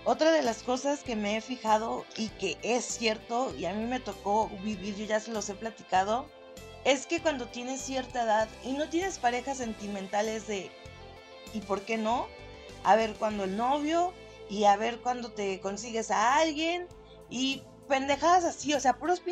Otra 0.05 0.33
de 0.33 0.43
las 0.43 0.63
cosas 0.63 1.03
que 1.03 1.15
me 1.15 1.37
he 1.37 1.41
fijado 1.41 2.07
y 2.17 2.29
que 2.29 2.57
es 2.63 2.85
cierto, 2.85 3.55
y 3.57 3.67
a 3.67 3.75
mí 3.75 3.85
me 3.85 4.01
tocó 4.01 4.49
vivir, 4.63 4.97
yo 4.97 5.05
ya 5.05 5.21
se 5.21 5.31
los 5.31 5.49
he 5.51 5.55
platicado, 5.55 6.27
es 6.85 7.07
que 7.07 7.21
cuando 7.21 7.47
tienes 7.47 7.83
cierta 7.83 8.23
edad 8.23 8.49
y 8.65 8.73
no 8.73 8.89
tienes 8.89 9.19
parejas 9.19 9.59
sentimentales 9.59 10.47
de 10.47 10.71
¿y 11.53 11.61
por 11.61 11.83
qué 11.83 11.99
no? 11.99 12.29
A 12.83 12.97
ver 12.97 13.15
cuando 13.15 13.45
el 13.45 13.57
novio 13.59 14.15
y 14.49 14.65
a 14.65 14.77
ver 14.77 15.01
cuando 15.01 15.31
te 15.31 15.61
consigues 15.61 16.11
a 16.11 16.39
alguien 16.39 16.89
y 17.29 17.63
pendejadas 17.87 18.45
así, 18.45 18.73
o 18.73 18.81
sea, 18.81 18.97
puros 18.97 19.23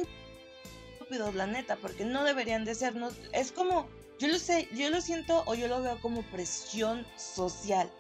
estúpidos, 0.93 1.35
la 1.35 1.47
neta, 1.47 1.77
porque 1.77 2.05
no 2.05 2.25
deberían 2.25 2.67
de 2.67 2.75
ser, 2.75 2.95
no, 2.95 3.09
es 3.33 3.53
como, 3.53 3.89
yo 4.19 4.29
lo 4.29 4.39
sé, 4.39 4.69
yo 4.75 4.91
lo 4.91 5.01
siento 5.01 5.45
o 5.47 5.55
yo 5.55 5.67
lo 5.69 5.81
veo 5.81 5.99
como 6.03 6.23
presión 6.25 7.07
social, 7.17 7.91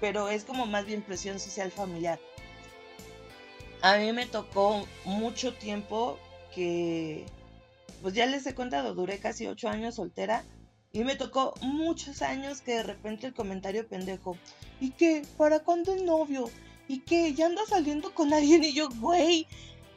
pero 0.00 0.28
es 0.28 0.44
como 0.44 0.66
más 0.66 0.86
bien 0.86 1.02
presión 1.02 1.38
social 1.38 1.70
familiar. 1.70 2.18
A 3.82 3.96
mí 3.96 4.12
me 4.12 4.26
tocó 4.26 4.86
mucho 5.04 5.54
tiempo 5.54 6.18
que 6.54 7.26
pues 8.02 8.14
ya 8.14 8.26
les 8.26 8.46
he 8.46 8.54
contado, 8.54 8.94
duré 8.94 9.18
casi 9.18 9.46
ocho 9.46 9.68
años 9.68 9.96
soltera 9.96 10.44
y 10.92 11.04
me 11.04 11.16
tocó 11.16 11.54
muchos 11.62 12.22
años 12.22 12.62
que 12.62 12.74
de 12.74 12.82
repente 12.82 13.26
el 13.26 13.34
comentario 13.34 13.86
pendejo, 13.86 14.36
¿y 14.80 14.90
qué? 14.90 15.22
¿Para 15.36 15.60
cuándo 15.60 15.94
el 15.94 16.04
novio? 16.04 16.50
¿Y 16.88 17.00
qué? 17.00 17.32
¿Ya 17.34 17.46
anda 17.46 17.62
saliendo 17.68 18.12
con 18.12 18.32
alguien? 18.32 18.64
Y 18.64 18.72
yo, 18.72 18.88
güey, 19.00 19.46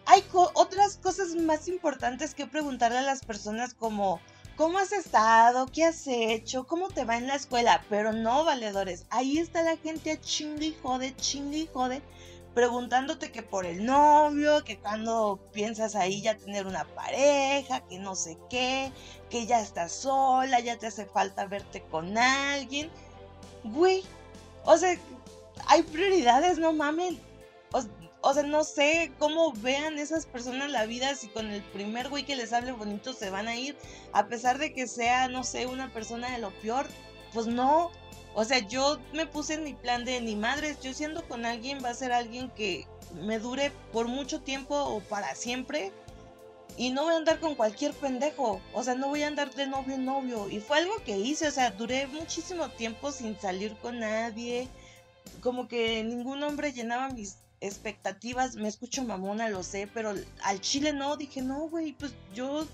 hay 0.05 0.23
otras 0.53 0.97
cosas 0.97 1.35
más 1.35 1.67
importantes 1.67 2.35
que 2.35 2.45
preguntarle 2.45 2.99
a 2.99 3.03
las 3.03 3.25
personas 3.25 3.73
como, 3.73 4.19
¿cómo 4.55 4.79
has 4.79 4.91
estado? 4.91 5.67
¿Qué 5.67 5.85
has 5.85 6.05
hecho? 6.07 6.65
¿Cómo 6.65 6.89
te 6.89 7.05
va 7.05 7.17
en 7.17 7.27
la 7.27 7.35
escuela? 7.35 7.83
Pero 7.89 8.13
no, 8.13 8.43
valedores, 8.43 9.05
ahí 9.09 9.37
está 9.37 9.63
la 9.63 9.77
gente 9.77 10.11
a 10.11 10.19
chingue 10.19 10.67
y 10.67 10.77
jode, 10.81 11.15
chingue 11.15 11.57
y 11.59 11.69
jode 11.71 12.01
preguntándote 12.53 13.31
que 13.31 13.41
por 13.41 13.65
el 13.65 13.85
novio, 13.85 14.63
que 14.63 14.77
cuando 14.77 15.39
piensas 15.53 15.95
ahí 15.95 16.21
ya 16.21 16.37
tener 16.37 16.67
una 16.67 16.85
pareja, 16.85 17.81
que 17.87 17.97
no 17.97 18.15
sé 18.15 18.37
qué, 18.49 18.91
que 19.29 19.45
ya 19.45 19.59
estás 19.59 19.91
sola, 19.91 20.59
ya 20.59 20.77
te 20.77 20.87
hace 20.87 21.05
falta 21.05 21.47
verte 21.47 21.81
con 21.89 22.17
alguien. 22.17 22.91
Güey, 23.63 24.03
o 24.65 24.77
sea, 24.77 24.95
hay 25.67 25.81
prioridades, 25.83 26.59
no 26.59 26.73
mamen. 26.73 27.19
O, 27.71 27.81
sea, 27.81 27.91
no 28.45 28.63
sé 28.63 29.11
cómo 29.19 29.51
vean 29.53 29.99
esas 29.99 30.25
personas 30.25 30.71
la 30.71 30.85
vida 30.85 31.13
si 31.15 31.27
con 31.27 31.47
el 31.47 31.61
primer 31.61 32.09
güey 32.09 32.23
que 32.25 32.35
les 32.35 32.53
hable 32.53 32.71
bonito 32.71 33.13
se 33.13 33.29
van 33.29 33.47
a 33.47 33.55
ir, 33.55 33.75
a 34.13 34.27
pesar 34.27 34.57
de 34.59 34.73
que 34.73 34.87
sea, 34.87 35.27
no 35.27 35.43
sé, 35.43 35.67
una 35.67 35.91
persona 35.91 36.31
de 36.31 36.37
lo 36.39 36.51
peor. 36.61 36.87
Pues 37.33 37.47
no, 37.47 37.91
o 38.33 38.45
sea, 38.45 38.59
yo 38.59 38.99
me 39.11 39.27
puse 39.27 39.55
en 39.55 39.63
mi 39.63 39.73
plan 39.73 40.05
de 40.05 40.21
ni 40.21 40.35
madres, 40.35 40.79
yo 40.81 40.93
siendo 40.93 41.27
con 41.27 41.45
alguien 41.45 41.83
va 41.83 41.89
a 41.89 41.93
ser 41.93 42.11
alguien 42.11 42.49
que 42.51 42.87
me 43.13 43.39
dure 43.39 43.71
por 43.91 44.07
mucho 44.07 44.41
tiempo 44.41 44.75
o 44.75 45.01
para 45.01 45.35
siempre. 45.35 45.91
Y 46.75 46.89
no 46.89 47.03
voy 47.03 47.13
a 47.13 47.17
andar 47.17 47.39
con 47.39 47.53
cualquier 47.53 47.93
pendejo. 47.93 48.59
O 48.73 48.83
sea, 48.83 48.95
no 48.95 49.09
voy 49.09 49.21
a 49.21 49.27
andar 49.27 49.53
de 49.53 49.67
novio 49.67 49.93
en 49.93 50.05
novio. 50.05 50.49
Y 50.49 50.59
fue 50.59 50.79
algo 50.79 50.95
que 51.05 51.17
hice. 51.17 51.47
O 51.47 51.51
sea, 51.51 51.69
duré 51.69 52.07
muchísimo 52.07 52.69
tiempo 52.69 53.11
sin 53.11 53.39
salir 53.39 53.75
con 53.77 53.99
nadie. 53.99 54.67
Como 55.41 55.67
que 55.67 56.03
ningún 56.03 56.41
hombre 56.41 56.73
llenaba 56.73 57.09
mis 57.09 57.37
expectativas. 57.67 58.55
Me 58.55 58.67
escucho 58.67 59.03
mamona, 59.03 59.49
lo 59.49 59.63
sé. 59.63 59.89
Pero 59.93 60.13
al 60.43 60.61
chile 60.61 60.93
no. 60.93 61.17
Dije, 61.17 61.41
no, 61.41 61.69
güey, 61.69 61.93
pues 61.93 62.13
yo 62.33 62.67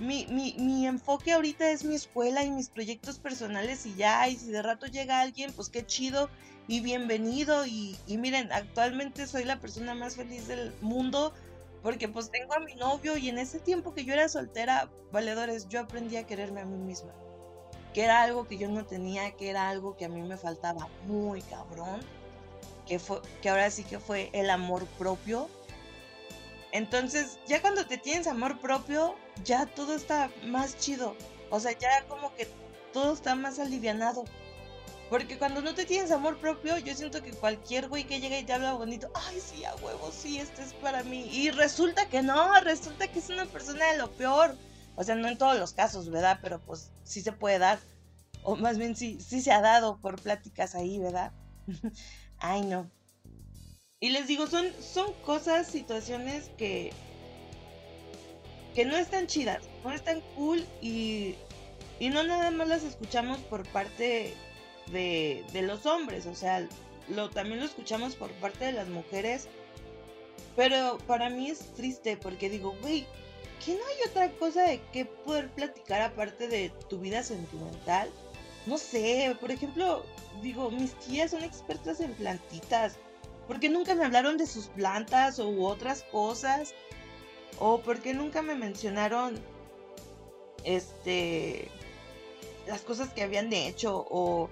mi, 0.00 0.26
mi, 0.26 0.54
mi, 0.58 0.86
enfoque 0.86 1.32
ahorita 1.32 1.70
es 1.70 1.84
mi 1.84 1.94
escuela 1.94 2.44
y 2.44 2.50
mis 2.50 2.68
proyectos 2.68 3.18
personales 3.18 3.84
y 3.84 3.94
ya, 3.94 4.28
y 4.28 4.36
si 4.36 4.50
de 4.50 4.62
rato 4.62 4.86
llega 4.86 5.20
alguien, 5.20 5.52
pues 5.52 5.68
qué 5.68 5.84
chido 5.84 6.30
y 6.68 6.80
bienvenido. 6.80 7.66
Y, 7.66 7.96
y 8.06 8.18
miren, 8.18 8.52
actualmente 8.52 9.26
soy 9.26 9.44
la 9.44 9.60
persona 9.60 9.94
más 9.94 10.16
feliz 10.16 10.46
del 10.48 10.72
mundo 10.80 11.34
porque 11.82 12.08
pues 12.08 12.30
tengo 12.30 12.54
a 12.54 12.60
mi 12.60 12.74
novio 12.74 13.16
y 13.16 13.28
en 13.28 13.38
ese 13.38 13.60
tiempo 13.60 13.94
que 13.94 14.04
yo 14.04 14.12
era 14.12 14.28
soltera, 14.28 14.90
valedores, 15.12 15.68
yo 15.68 15.80
aprendí 15.80 16.16
a 16.16 16.26
quererme 16.26 16.60
a 16.60 16.64
mí 16.64 16.76
misma. 16.76 17.12
Que 17.94 18.04
era 18.04 18.22
algo 18.22 18.46
que 18.46 18.58
yo 18.58 18.68
no 18.68 18.84
tenía, 18.84 19.32
que 19.32 19.48
era 19.48 19.68
algo 19.68 19.96
que 19.96 20.04
a 20.04 20.08
mí 20.08 20.20
me 20.22 20.36
faltaba 20.36 20.88
muy 21.06 21.40
cabrón. 21.42 22.00
Que, 22.88 22.98
fue, 22.98 23.20
que 23.42 23.50
ahora 23.50 23.70
sí 23.70 23.84
que 23.84 23.98
fue 23.98 24.30
el 24.32 24.48
amor 24.50 24.86
propio 24.98 25.48
entonces, 26.72 27.38
ya 27.46 27.60
cuando 27.60 27.86
te 27.86 27.98
tienes 27.98 28.26
amor 28.26 28.60
propio, 28.60 29.14
ya 29.44 29.66
todo 29.66 29.94
está 29.94 30.30
más 30.44 30.76
chido. 30.78 31.16
O 31.50 31.60
sea, 31.60 31.72
ya 31.72 32.04
como 32.08 32.34
que 32.34 32.46
todo 32.92 33.14
está 33.14 33.34
más 33.34 33.58
alivianado. 33.58 34.24
Porque 35.08 35.38
cuando 35.38 35.62
no 35.62 35.74
te 35.74 35.86
tienes 35.86 36.10
amor 36.10 36.38
propio, 36.38 36.76
yo 36.76 36.94
siento 36.94 37.22
que 37.22 37.32
cualquier 37.32 37.88
güey 37.88 38.04
que 38.04 38.20
llega 38.20 38.38
y 38.38 38.44
te 38.44 38.52
habla 38.52 38.74
bonito, 38.74 39.10
ay, 39.14 39.40
sí, 39.40 39.64
a 39.64 39.74
huevo, 39.76 40.12
sí, 40.12 40.38
este 40.38 40.62
es 40.62 40.74
para 40.74 41.02
mí. 41.02 41.26
Y 41.32 41.50
resulta 41.50 42.06
que 42.10 42.20
no, 42.20 42.60
resulta 42.60 43.08
que 43.08 43.20
es 43.20 43.30
una 43.30 43.46
persona 43.46 43.86
de 43.90 43.98
lo 43.98 44.10
peor. 44.12 44.54
O 44.96 45.04
sea, 45.04 45.14
no 45.14 45.28
en 45.28 45.38
todos 45.38 45.58
los 45.58 45.72
casos, 45.72 46.10
¿verdad? 46.10 46.40
Pero 46.42 46.60
pues 46.60 46.90
sí 47.04 47.22
se 47.22 47.32
puede 47.32 47.58
dar. 47.58 47.78
O 48.42 48.56
más 48.56 48.76
bien 48.76 48.94
sí, 48.94 49.18
sí 49.20 49.40
se 49.40 49.52
ha 49.52 49.62
dado 49.62 49.98
por 50.00 50.20
pláticas 50.20 50.74
ahí, 50.74 50.98
¿verdad? 50.98 51.32
ay, 52.40 52.62
no. 52.62 52.90
Y 54.00 54.10
les 54.10 54.26
digo, 54.26 54.46
son, 54.46 54.66
son 54.80 55.12
cosas, 55.24 55.66
situaciones 55.66 56.50
que, 56.56 56.92
que 58.74 58.84
no 58.84 58.96
están 58.96 59.26
chidas, 59.26 59.64
no 59.82 59.92
están 59.92 60.20
cool 60.36 60.64
y, 60.80 61.34
y 61.98 62.10
no 62.10 62.22
nada 62.22 62.50
más 62.50 62.68
las 62.68 62.84
escuchamos 62.84 63.38
por 63.38 63.66
parte 63.68 64.34
de, 64.92 65.44
de 65.52 65.62
los 65.62 65.84
hombres, 65.86 66.26
o 66.26 66.34
sea, 66.34 66.66
lo, 67.08 67.30
también 67.30 67.60
lo 67.60 67.66
escuchamos 67.66 68.14
por 68.14 68.30
parte 68.34 68.66
de 68.66 68.72
las 68.72 68.88
mujeres. 68.88 69.48
Pero 70.56 70.98
para 71.06 71.30
mí 71.30 71.50
es 71.50 71.72
triste 71.74 72.16
porque 72.16 72.50
digo, 72.50 72.74
güey, 72.82 73.06
¿que 73.64 73.74
no 73.74 73.80
hay 73.86 74.10
otra 74.10 74.30
cosa 74.32 74.62
de 74.62 74.80
qué 74.92 75.04
poder 75.04 75.50
platicar 75.50 76.02
aparte 76.02 76.48
de 76.48 76.70
tu 76.88 76.98
vida 76.98 77.22
sentimental? 77.22 78.10
No 78.68 78.76
sé, 78.76 79.34
por 79.40 79.50
ejemplo, 79.50 80.04
digo, 80.42 80.70
mis 80.70 80.92
tías 80.94 81.30
son 81.30 81.42
expertas 81.42 82.00
en 82.00 82.12
plantitas. 82.12 82.96
¿Por 83.46 83.58
qué 83.60 83.70
nunca 83.70 83.94
me 83.94 84.04
hablaron 84.04 84.36
de 84.36 84.46
sus 84.46 84.66
plantas 84.66 85.38
u 85.38 85.64
otras 85.64 86.02
cosas? 86.12 86.74
¿O 87.58 87.80
por 87.80 88.00
qué 88.00 88.12
nunca 88.12 88.42
me 88.42 88.54
mencionaron 88.54 89.40
este 90.64 91.70
las 92.66 92.82
cosas 92.82 93.08
que 93.14 93.22
habían 93.22 93.50
hecho? 93.54 94.06
O, 94.10 94.50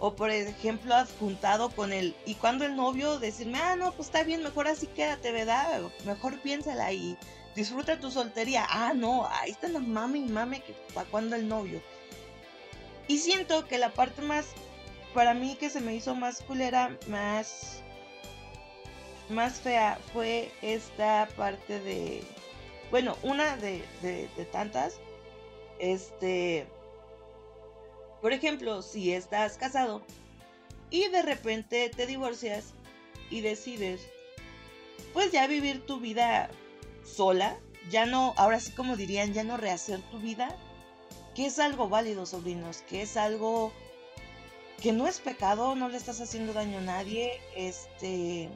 o 0.00 0.16
por 0.16 0.30
ejemplo, 0.30 0.94
adjuntado 0.94 1.68
con 1.68 1.92
él. 1.92 2.16
Y 2.24 2.36
cuando 2.36 2.64
el 2.64 2.74
novio 2.74 3.18
decirme, 3.18 3.58
ah, 3.58 3.76
no, 3.76 3.92
pues 3.92 4.08
está 4.08 4.22
bien, 4.22 4.42
mejor 4.42 4.66
así 4.66 4.86
quédate, 4.86 5.30
¿verdad? 5.30 5.82
Mejor 6.06 6.40
piénsala 6.40 6.90
y 6.94 7.18
disfruta 7.54 8.00
tu 8.00 8.10
soltería. 8.10 8.66
Ah, 8.70 8.94
no, 8.94 9.26
ahí 9.26 9.50
está 9.50 9.68
la 9.68 9.80
mami 9.80 10.20
y 10.20 10.28
mame 10.30 10.62
que 10.62 10.72
para 10.94 11.08
cuando 11.10 11.36
el 11.36 11.46
novio. 11.46 11.82
Y 13.08 13.18
siento 13.18 13.66
que 13.66 13.78
la 13.78 13.90
parte 13.90 14.22
más, 14.22 14.46
para 15.14 15.34
mí 15.34 15.56
que 15.56 15.70
se 15.70 15.80
me 15.80 15.94
hizo 15.94 16.14
más 16.14 16.42
culera, 16.42 16.96
más 17.08 17.82
más 19.28 19.60
fea 19.60 19.98
fue 20.12 20.50
esta 20.62 21.28
parte 21.36 21.80
de, 21.80 22.22
bueno, 22.90 23.16
una 23.22 23.56
de, 23.56 23.82
tantas, 24.52 24.98
este, 25.78 26.66
por 28.20 28.32
ejemplo, 28.32 28.82
si 28.82 29.12
estás 29.12 29.58
casado 29.58 30.02
y 30.90 31.08
de 31.08 31.22
repente 31.22 31.90
te 31.94 32.06
divorcias 32.06 32.72
y 33.30 33.40
decides, 33.42 34.00
pues 35.12 35.30
ya 35.30 35.46
vivir 35.46 35.84
tu 35.84 36.00
vida 36.00 36.50
sola, 37.04 37.58
ya 37.90 38.06
no, 38.06 38.34
ahora 38.36 38.60
sí 38.60 38.72
como 38.72 38.96
dirían, 38.96 39.34
ya 39.34 39.44
no 39.44 39.56
rehacer 39.56 40.00
tu 40.10 40.18
vida, 40.18 40.56
que 41.38 41.46
es 41.46 41.60
algo 41.60 41.88
válido, 41.88 42.26
sobrinos, 42.26 42.82
que 42.88 43.02
es 43.02 43.16
algo 43.16 43.72
que 44.82 44.90
no 44.90 45.06
es 45.06 45.20
pecado, 45.20 45.76
no 45.76 45.88
le 45.88 45.96
estás 45.96 46.20
haciendo 46.20 46.52
daño 46.52 46.78
a 46.78 46.80
nadie, 46.80 47.30
este, 47.54 48.48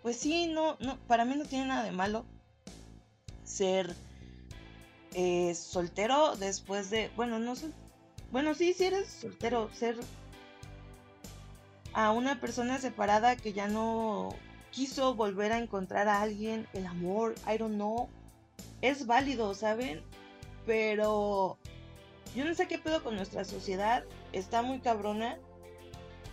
pues 0.00 0.16
sí, 0.16 0.46
no, 0.46 0.78
no, 0.80 0.96
para 1.00 1.26
mí 1.26 1.34
no 1.36 1.44
tiene 1.44 1.66
nada 1.66 1.84
de 1.84 1.92
malo 1.92 2.24
ser 3.44 3.94
eh, 5.12 5.54
soltero 5.54 6.34
después 6.36 6.88
de, 6.88 7.10
bueno, 7.14 7.38
no 7.38 7.56
sé, 7.56 7.68
bueno, 8.30 8.54
sí, 8.54 8.72
si 8.72 8.84
eres 8.84 9.08
soltero, 9.08 9.68
ser 9.74 9.98
a 11.92 12.10
una 12.10 12.40
persona 12.40 12.78
separada 12.78 13.36
que 13.36 13.52
ya 13.52 13.68
no 13.68 14.34
quiso 14.70 15.14
volver 15.14 15.52
a 15.52 15.58
encontrar 15.58 16.08
a 16.08 16.22
alguien, 16.22 16.66
el 16.72 16.86
amor, 16.86 17.34
I 17.46 17.58
don't 17.58 17.74
know, 17.74 18.08
es 18.80 19.06
válido, 19.06 19.52
¿saben? 19.52 20.00
Pero 20.64 21.58
yo 22.34 22.44
no 22.44 22.54
sé 22.54 22.66
qué 22.66 22.78
pedo 22.78 23.02
con 23.02 23.16
nuestra 23.16 23.44
sociedad, 23.44 24.04
está 24.32 24.62
muy 24.62 24.80
cabrona 24.80 25.38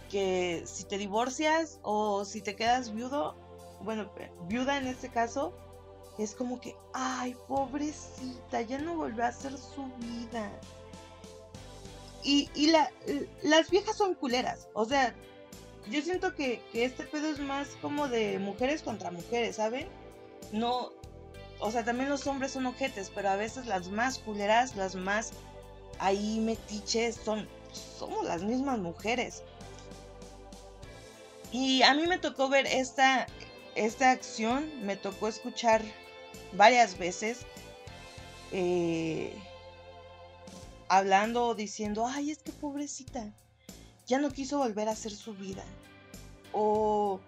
que 0.09 0.63
si 0.65 0.85
te 0.85 0.97
divorcias 0.97 1.79
o 1.83 2.25
si 2.25 2.41
te 2.41 2.55
quedas 2.55 2.93
viudo, 2.93 3.35
bueno, 3.81 4.11
viuda 4.47 4.77
en 4.77 4.87
este 4.87 5.09
caso, 5.09 5.53
es 6.17 6.35
como 6.35 6.59
que, 6.59 6.75
ay, 6.93 7.35
pobrecita, 7.47 8.61
ya 8.61 8.79
no 8.79 8.95
volvió 8.95 9.23
a 9.23 9.27
hacer 9.27 9.57
su 9.57 9.85
vida. 9.99 10.51
Y, 12.23 12.49
y 12.53 12.71
la, 12.71 12.91
las 13.43 13.69
viejas 13.69 13.95
son 13.95 14.13
culeras, 14.15 14.67
o 14.73 14.85
sea, 14.85 15.15
yo 15.89 16.01
siento 16.01 16.35
que, 16.35 16.61
que 16.71 16.83
este 16.85 17.03
pedo 17.03 17.27
es 17.27 17.39
más 17.39 17.69
como 17.81 18.07
de 18.09 18.37
mujeres 18.39 18.81
contra 18.83 19.09
mujeres, 19.11 19.55
¿saben? 19.55 19.87
No, 20.51 20.91
o 21.59 21.71
sea, 21.71 21.83
también 21.83 22.09
los 22.09 22.27
hombres 22.27 22.51
son 22.51 22.65
ojetes, 22.65 23.11
pero 23.13 23.29
a 23.29 23.35
veces 23.35 23.65
las 23.65 23.89
más 23.89 24.19
culeras, 24.19 24.75
las 24.75 24.95
más 24.95 25.31
ahí 25.99 26.39
metiches, 26.39 27.15
son, 27.23 27.47
somos 27.71 28.25
las 28.25 28.43
mismas 28.43 28.79
mujeres. 28.79 29.43
Y 31.51 31.81
a 31.83 31.93
mí 31.93 32.07
me 32.07 32.17
tocó 32.17 32.49
ver 32.49 32.65
esta, 32.67 33.27
esta 33.75 34.11
acción, 34.11 34.69
me 34.85 34.95
tocó 34.95 35.27
escuchar 35.27 35.81
varias 36.53 36.97
veces 36.97 37.45
eh, 38.51 39.33
hablando, 40.87 41.55
diciendo, 41.55 42.07
ay, 42.07 42.31
es 42.31 42.39
que 42.39 42.51
pobrecita, 42.51 43.31
ya 44.07 44.19
no 44.19 44.31
quiso 44.31 44.57
volver 44.57 44.89
a 44.89 44.93
hacer 44.93 45.11
su 45.11 45.33
vida. 45.33 45.63
O 46.51 47.19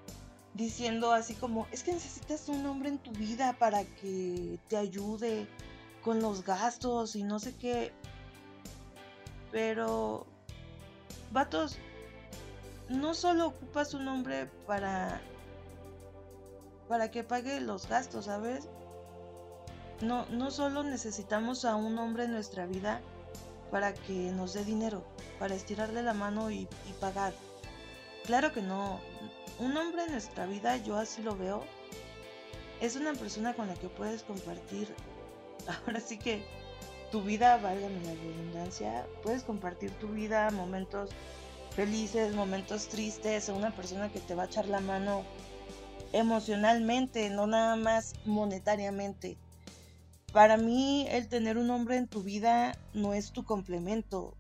diciendo 0.54 1.14
así 1.14 1.36
como, 1.36 1.68
es 1.72 1.84
que 1.84 1.94
necesitas 1.94 2.50
un 2.50 2.66
hombre 2.66 2.90
en 2.90 2.98
tu 2.98 3.12
vida 3.12 3.54
para 3.54 3.86
que 3.86 4.60
te 4.68 4.78
ayude 4.78 5.48
con 6.04 6.22
los 6.22 6.44
gastos 6.44 7.16
y 7.16 7.24
no 7.24 7.40
sé 7.40 7.56
qué. 7.56 7.92
Pero, 9.52 10.26
vatos, 11.32 11.78
no 12.90 13.14
solo 13.14 13.48
ocupas 13.48 13.94
un 13.94 14.08
hombre 14.08 14.48
para 14.66 15.22
para 16.92 17.10
que 17.10 17.24
pague 17.24 17.62
los 17.62 17.88
gastos, 17.88 18.26
¿sabes? 18.26 18.68
No, 20.02 20.26
no 20.26 20.52
solo 20.52 20.84
necesitamos 20.84 21.64
a 21.64 21.78
un 21.78 21.98
hombre 21.98 22.26
en 22.26 22.34
nuestra 22.34 22.66
vida 22.66 23.00
para 23.72 23.94
que 23.94 24.32
nos 24.32 24.52
dé 24.52 24.66
dinero, 24.66 25.02
para 25.40 25.56
estirarle 25.56 26.04
la 26.04 26.14
mano 26.14 26.52
y, 26.52 26.68
pagar. 27.00 27.34
Claro 28.26 28.52
que 28.52 28.62
no. 28.62 29.00
Un 29.58 29.78
hombre 29.78 30.04
en 30.04 30.12
nuestra 30.12 30.46
vida, 30.46 30.76
yo 30.76 30.98
así 30.98 31.22
lo 31.22 31.38
veo, 31.38 31.64
es 32.82 32.98
una 32.98 33.14
persona 33.14 33.54
con 33.54 33.68
la 33.68 33.76
que 33.76 33.88
puedes 33.88 34.24
compartir, 34.24 34.94
ahora 35.86 36.02
sí 36.02 36.20
que 36.20 36.44
tu 37.12 37.22
vida, 37.22 37.58
válgame 37.58 38.02
la 38.04 38.14
redundancia, 38.14 39.06
puedes 39.22 39.44
compartir 39.44 39.92
tu 39.92 40.08
vida, 40.08 40.50
momentos 40.52 41.10
felices, 41.76 42.34
momentos 42.34 42.88
tristes, 42.88 43.50
una 43.50 43.76
persona 43.76 44.10
que 44.10 44.20
te 44.20 44.36
va 44.36 44.44
a 44.44 44.46
echar 44.48 44.68
la 44.68 44.80
mano 44.80 45.24
emocionalmente, 46.14 47.30
no 47.30 47.48
nada 47.48 47.76
más 47.76 48.14
monetariamente. 48.26 49.38
Para 50.34 50.58
mí 50.58 51.06
el 51.10 51.28
tener 51.28 51.58
un 51.58 51.70
hombre 51.70 51.98
en 51.98 52.08
tu 52.08 52.24
vida 52.24 52.78
no 52.94 53.14
es 53.14 53.32
tu 53.32 53.44
complemento, 53.44 54.36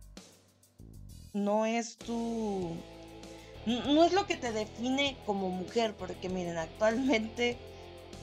no 1.34 1.65
es 1.65 1.97
tu... 1.97 2.75
No 3.65 4.03
es 4.03 4.12
lo 4.12 4.25
que 4.25 4.38
te 4.38 4.51
define 4.51 5.17
como 5.27 5.49
mujer, 5.49 5.93
porque 5.95 6.29
miren, 6.29 6.57
actualmente 6.57 7.60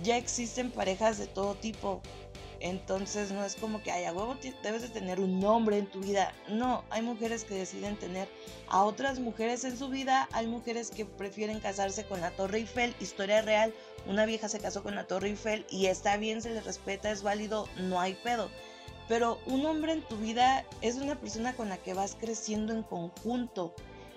ya 0.02 0.16
existen 0.16 0.72
parejas 0.72 1.16
de 1.18 1.28
todo 1.28 1.54
tipo. 1.54 2.02
Entonces 2.60 3.30
no 3.30 3.44
es 3.44 3.54
como 3.54 3.82
que, 3.82 3.92
ay, 3.92 4.04
a 4.04 4.12
huevo 4.12 4.36
debes 4.62 4.82
de 4.82 4.88
tener 4.88 5.20
un 5.20 5.44
hombre 5.44 5.78
en 5.78 5.86
tu 5.86 6.00
vida. 6.00 6.34
No, 6.48 6.84
hay 6.90 7.02
mujeres 7.02 7.44
que 7.44 7.54
deciden 7.54 7.96
tener 7.96 8.28
a 8.68 8.82
otras 8.82 9.20
mujeres 9.20 9.64
en 9.64 9.78
su 9.78 9.88
vida. 9.88 10.28
Hay 10.32 10.46
mujeres 10.46 10.90
que 10.90 11.04
prefieren 11.04 11.60
casarse 11.60 12.04
con 12.04 12.20
la 12.20 12.30
Torre 12.32 12.58
Eiffel, 12.58 12.94
historia 13.00 13.42
real. 13.42 13.72
Una 14.06 14.26
vieja 14.26 14.48
se 14.48 14.58
casó 14.58 14.82
con 14.82 14.96
la 14.96 15.06
Torre 15.06 15.28
Eiffel 15.28 15.66
y 15.70 15.86
está 15.86 16.16
bien, 16.16 16.42
se 16.42 16.50
le 16.50 16.60
respeta, 16.60 17.10
es 17.10 17.22
válido, 17.22 17.68
no 17.76 18.00
hay 18.00 18.14
pedo. 18.14 18.50
Pero 19.06 19.38
un 19.46 19.64
hombre 19.64 19.92
en 19.92 20.02
tu 20.02 20.16
vida 20.16 20.64
es 20.82 20.96
una 20.96 21.14
persona 21.14 21.54
con 21.54 21.68
la 21.68 21.78
que 21.78 21.94
vas 21.94 22.16
creciendo 22.18 22.72
en 22.72 22.82
conjunto 22.82 23.72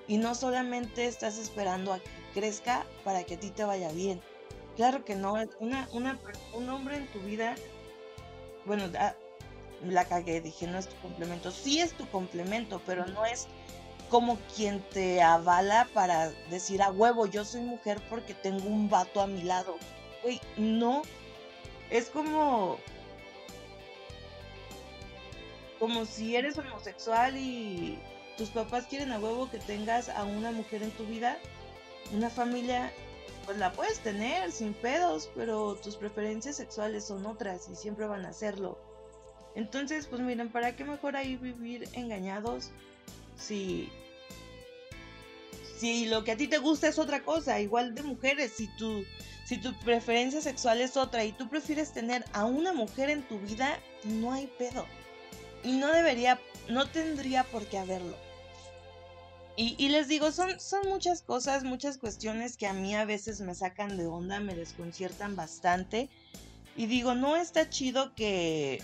y 0.07 0.17
no 0.17 0.35
solamente 0.35 1.05
estás 1.05 1.37
esperando 1.37 1.93
a 1.93 1.99
que 1.99 2.09
crezca 2.33 2.85
para 3.03 3.23
que 3.23 3.35
a 3.35 3.39
ti 3.39 3.51
te 3.51 3.63
vaya 3.63 3.91
bien. 3.91 4.19
Claro 4.75 5.05
que 5.05 5.15
no, 5.15 5.33
una, 5.59 5.87
una, 5.91 6.19
un 6.53 6.69
hombre 6.69 6.97
en 6.97 7.07
tu 7.07 7.19
vida 7.19 7.55
bueno, 8.65 8.85
la 9.83 10.05
cagué, 10.05 10.41
dije, 10.41 10.67
no 10.67 10.77
es 10.77 10.87
tu 10.87 10.95
complemento. 10.97 11.51
Sí 11.51 11.79
es 11.79 11.93
tu 11.93 12.07
complemento, 12.09 12.81
pero 12.85 13.05
no 13.05 13.25
es 13.25 13.47
como 14.09 14.37
quien 14.55 14.81
te 14.89 15.21
avala 15.21 15.87
para 15.93 16.29
decir 16.49 16.81
a 16.81 16.91
huevo, 16.91 17.27
yo 17.27 17.45
soy 17.45 17.61
mujer 17.61 18.01
porque 18.09 18.33
tengo 18.33 18.67
un 18.67 18.89
vato 18.89 19.21
a 19.21 19.27
mi 19.27 19.41
lado. 19.41 19.77
Güey, 20.21 20.39
no. 20.57 21.01
Es 21.89 22.09
como. 22.09 22.77
Como 25.79 26.05
si 26.05 26.35
eres 26.35 26.57
homosexual 26.57 27.35
y 27.37 27.97
tus 28.37 28.49
papás 28.49 28.85
quieren 28.85 29.11
a 29.11 29.19
huevo 29.19 29.49
que 29.49 29.57
tengas 29.57 30.09
a 30.09 30.25
una 30.25 30.51
mujer 30.51 30.83
en 30.83 30.91
tu 30.91 31.05
vida, 31.05 31.37
una 32.13 32.29
familia 32.29 32.91
pues 33.45 33.57
la 33.57 33.71
puedes 33.73 33.99
tener 33.99 34.51
sin 34.51 34.73
pedos, 34.73 35.29
pero 35.35 35.75
tus 35.75 35.95
preferencias 35.95 36.55
sexuales 36.55 37.05
son 37.05 37.25
otras 37.25 37.67
y 37.69 37.75
siempre 37.75 38.07
van 38.07 38.25
a 38.25 38.29
hacerlo. 38.29 38.77
Entonces, 39.55 40.07
pues 40.07 40.21
miren, 40.21 40.51
¿para 40.51 40.75
qué 40.75 40.83
mejor 40.83 41.15
ahí 41.15 41.35
vivir 41.35 41.87
engañados 41.93 42.71
si 43.37 43.91
si 45.77 46.05
lo 46.05 46.23
que 46.23 46.33
a 46.33 46.37
ti 46.37 46.47
te 46.47 46.59
gusta 46.59 46.87
es 46.87 46.99
otra 46.99 47.23
cosa, 47.23 47.59
igual 47.59 47.95
de 47.95 48.03
mujeres, 48.03 48.53
si 48.55 48.67
tu 48.77 49.03
si 49.45 49.57
tu 49.57 49.73
preferencia 49.79 50.39
sexual 50.39 50.79
es 50.79 50.95
otra 50.95 51.25
y 51.25 51.33
tú 51.33 51.49
prefieres 51.49 51.91
tener 51.91 52.23
a 52.33 52.45
una 52.45 52.71
mujer 52.71 53.09
en 53.09 53.23
tu 53.23 53.39
vida, 53.39 53.79
no 54.05 54.31
hay 54.31 54.47
pedo. 54.57 54.85
Y 55.63 55.73
no 55.73 55.91
debería, 55.91 56.39
no 56.69 56.87
tendría 56.87 57.43
por 57.43 57.65
qué 57.65 57.77
haberlo. 57.77 58.15
Y, 59.57 59.89
les 59.89 60.07
digo, 60.07 60.31
son, 60.31 60.59
son 60.59 60.87
muchas 60.87 61.21
cosas, 61.21 61.63
muchas 61.63 61.97
cuestiones 61.97 62.55
que 62.55 62.67
a 62.67 62.73
mí 62.73 62.95
a 62.95 63.05
veces 63.05 63.41
me 63.41 63.53
sacan 63.53 63.97
de 63.97 64.07
onda, 64.07 64.39
me 64.39 64.55
desconciertan 64.55 65.35
bastante. 65.35 66.09
Y 66.77 66.85
digo, 66.85 67.15
no 67.15 67.35
está 67.35 67.69
chido 67.69 68.15
que, 68.15 68.81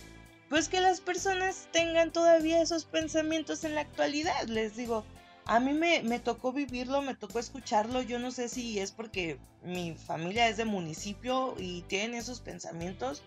pues 0.49 0.67
que 0.67 0.81
las 0.81 0.99
personas 0.99 1.69
tengan 1.71 2.11
todavía 2.11 2.61
esos 2.61 2.83
pensamientos 2.85 3.63
en 3.63 3.75
la 3.75 3.81
actualidad. 3.81 4.43
Les 4.47 4.75
digo, 4.75 5.05
a 5.45 5.61
mí 5.61 5.73
me, 5.73 6.03
me, 6.03 6.19
tocó 6.19 6.51
vivirlo, 6.51 7.01
me 7.01 7.15
tocó 7.15 7.39
escucharlo. 7.39 8.01
Yo 8.01 8.19
no 8.19 8.31
sé 8.31 8.49
si 8.49 8.77
es 8.77 8.91
porque 8.91 9.39
mi 9.63 9.95
familia 9.95 10.49
es 10.49 10.57
de 10.57 10.65
municipio 10.65 11.55
y 11.57 11.83
tienen 11.83 12.13
esos 12.13 12.41
pensamientos. 12.41 13.23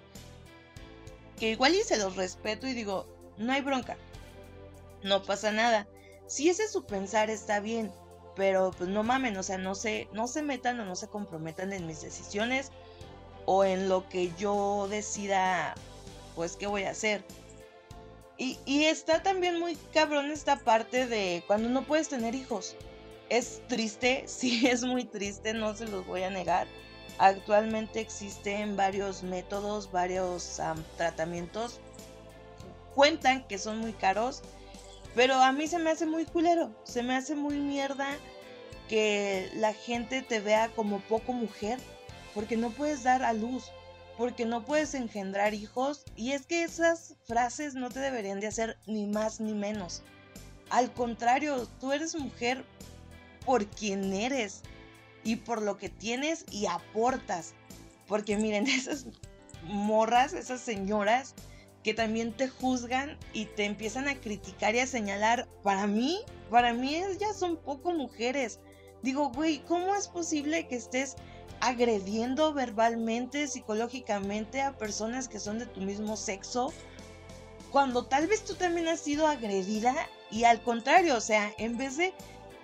Que 1.38 1.52
igual 1.52 1.74
y 1.74 1.82
se 1.82 1.96
los 1.96 2.16
respeto 2.16 2.68
y 2.68 2.74
digo, 2.74 3.08
no 3.38 3.52
hay 3.52 3.62
bronca. 3.62 3.96
No 5.02 5.22
pasa 5.22 5.50
nada 5.50 5.88
si 6.30 6.48
ese 6.48 6.62
es 6.62 6.70
su 6.70 6.84
pensar 6.84 7.28
está 7.28 7.58
bien, 7.58 7.92
pero 8.36 8.70
pues 8.78 8.88
no 8.88 9.02
mamen, 9.02 9.36
o 9.36 9.42
sea, 9.42 9.58
no 9.58 9.74
se, 9.74 10.06
no 10.12 10.28
se 10.28 10.42
metan 10.42 10.78
o 10.78 10.84
no 10.84 10.94
se 10.94 11.08
comprometan 11.08 11.72
en 11.72 11.88
mis 11.88 12.02
decisiones 12.02 12.70
o 13.46 13.64
en 13.64 13.88
lo 13.88 14.08
que 14.08 14.30
yo 14.38 14.86
decida, 14.88 15.74
pues, 16.36 16.54
qué 16.54 16.68
voy 16.68 16.84
a 16.84 16.90
hacer. 16.90 17.24
Y, 18.38 18.84
está 18.84 19.24
también 19.24 19.58
muy 19.58 19.74
cabrón 19.92 20.30
esta 20.30 20.60
parte 20.60 21.08
de 21.08 21.42
cuando 21.48 21.68
no 21.68 21.82
puedes 21.82 22.08
tener 22.08 22.36
hijos. 22.36 22.76
Es 23.28 23.60
triste, 23.66 24.22
sí 24.28 24.68
es 24.68 24.84
muy 24.84 25.04
triste, 25.04 25.52
no 25.52 25.74
se 25.74 25.88
los 25.88 26.06
voy 26.06 26.22
a 26.22 26.30
negar. 26.30 26.68
Actualmente 27.18 27.98
existen 27.98 28.76
varios 28.76 29.24
métodos, 29.24 29.90
varios 29.90 30.60
tratamientos. 30.96 31.80
Cuentan 32.94 33.48
que 33.48 33.58
son 33.58 33.78
muy 33.78 33.92
caros 33.94 34.42
pero 35.14 35.34
a 35.34 35.52
mí 35.52 35.66
se 35.66 35.78
me 35.78 35.90
hace 35.90 36.06
muy 36.06 36.24
culero, 36.24 36.74
se 36.84 37.02
me 37.02 37.16
hace 37.16 37.34
muy 37.34 37.58
mierda 37.58 38.16
que 38.88 39.50
la 39.54 39.72
gente 39.72 40.22
te 40.22 40.40
vea 40.40 40.68
como 40.70 41.00
poco 41.00 41.32
mujer, 41.32 41.78
porque 42.34 42.56
no 42.56 42.70
puedes 42.70 43.02
dar 43.02 43.22
a 43.22 43.32
luz, 43.32 43.70
porque 44.16 44.44
no 44.44 44.64
puedes 44.64 44.94
engendrar 44.94 45.54
hijos, 45.54 46.04
y 46.16 46.32
es 46.32 46.46
que 46.46 46.62
esas 46.62 47.16
frases 47.26 47.74
no 47.74 47.90
te 47.90 48.00
deberían 48.00 48.40
de 48.40 48.48
hacer 48.48 48.78
ni 48.86 49.06
más 49.06 49.40
ni 49.40 49.54
menos. 49.54 50.02
Al 50.70 50.92
contrario, 50.92 51.66
tú 51.80 51.92
eres 51.92 52.14
mujer 52.14 52.64
por 53.44 53.66
quien 53.66 54.12
eres 54.12 54.62
y 55.24 55.36
por 55.36 55.62
lo 55.62 55.76
que 55.76 55.88
tienes 55.88 56.44
y 56.50 56.66
aportas. 56.66 57.54
Porque 58.06 58.36
miren, 58.36 58.66
esas 58.68 59.06
morras, 59.64 60.32
esas 60.32 60.60
señoras 60.60 61.34
que 61.82 61.94
también 61.94 62.32
te 62.32 62.48
juzgan 62.48 63.18
y 63.32 63.46
te 63.46 63.64
empiezan 63.64 64.08
a 64.08 64.14
criticar 64.14 64.74
y 64.74 64.80
a 64.80 64.86
señalar, 64.86 65.48
para 65.62 65.86
mí, 65.86 66.20
para 66.50 66.74
mí 66.74 66.94
ellas 66.94 67.38
son 67.38 67.56
poco 67.56 67.92
mujeres. 67.92 68.60
Digo, 69.02 69.30
güey, 69.30 69.60
¿cómo 69.60 69.94
es 69.94 70.08
posible 70.08 70.68
que 70.68 70.76
estés 70.76 71.16
agrediendo 71.60 72.52
verbalmente, 72.52 73.46
psicológicamente 73.46 74.60
a 74.60 74.76
personas 74.76 75.28
que 75.28 75.40
son 75.40 75.58
de 75.58 75.66
tu 75.66 75.80
mismo 75.80 76.16
sexo? 76.16 76.72
Cuando 77.70 78.04
tal 78.04 78.26
vez 78.26 78.44
tú 78.44 78.54
también 78.54 78.88
has 78.88 79.00
sido 79.00 79.26
agredida 79.26 79.94
y 80.30 80.44
al 80.44 80.62
contrario, 80.62 81.16
o 81.16 81.20
sea, 81.20 81.52
en 81.56 81.78
vez 81.78 81.96
de, 81.96 82.12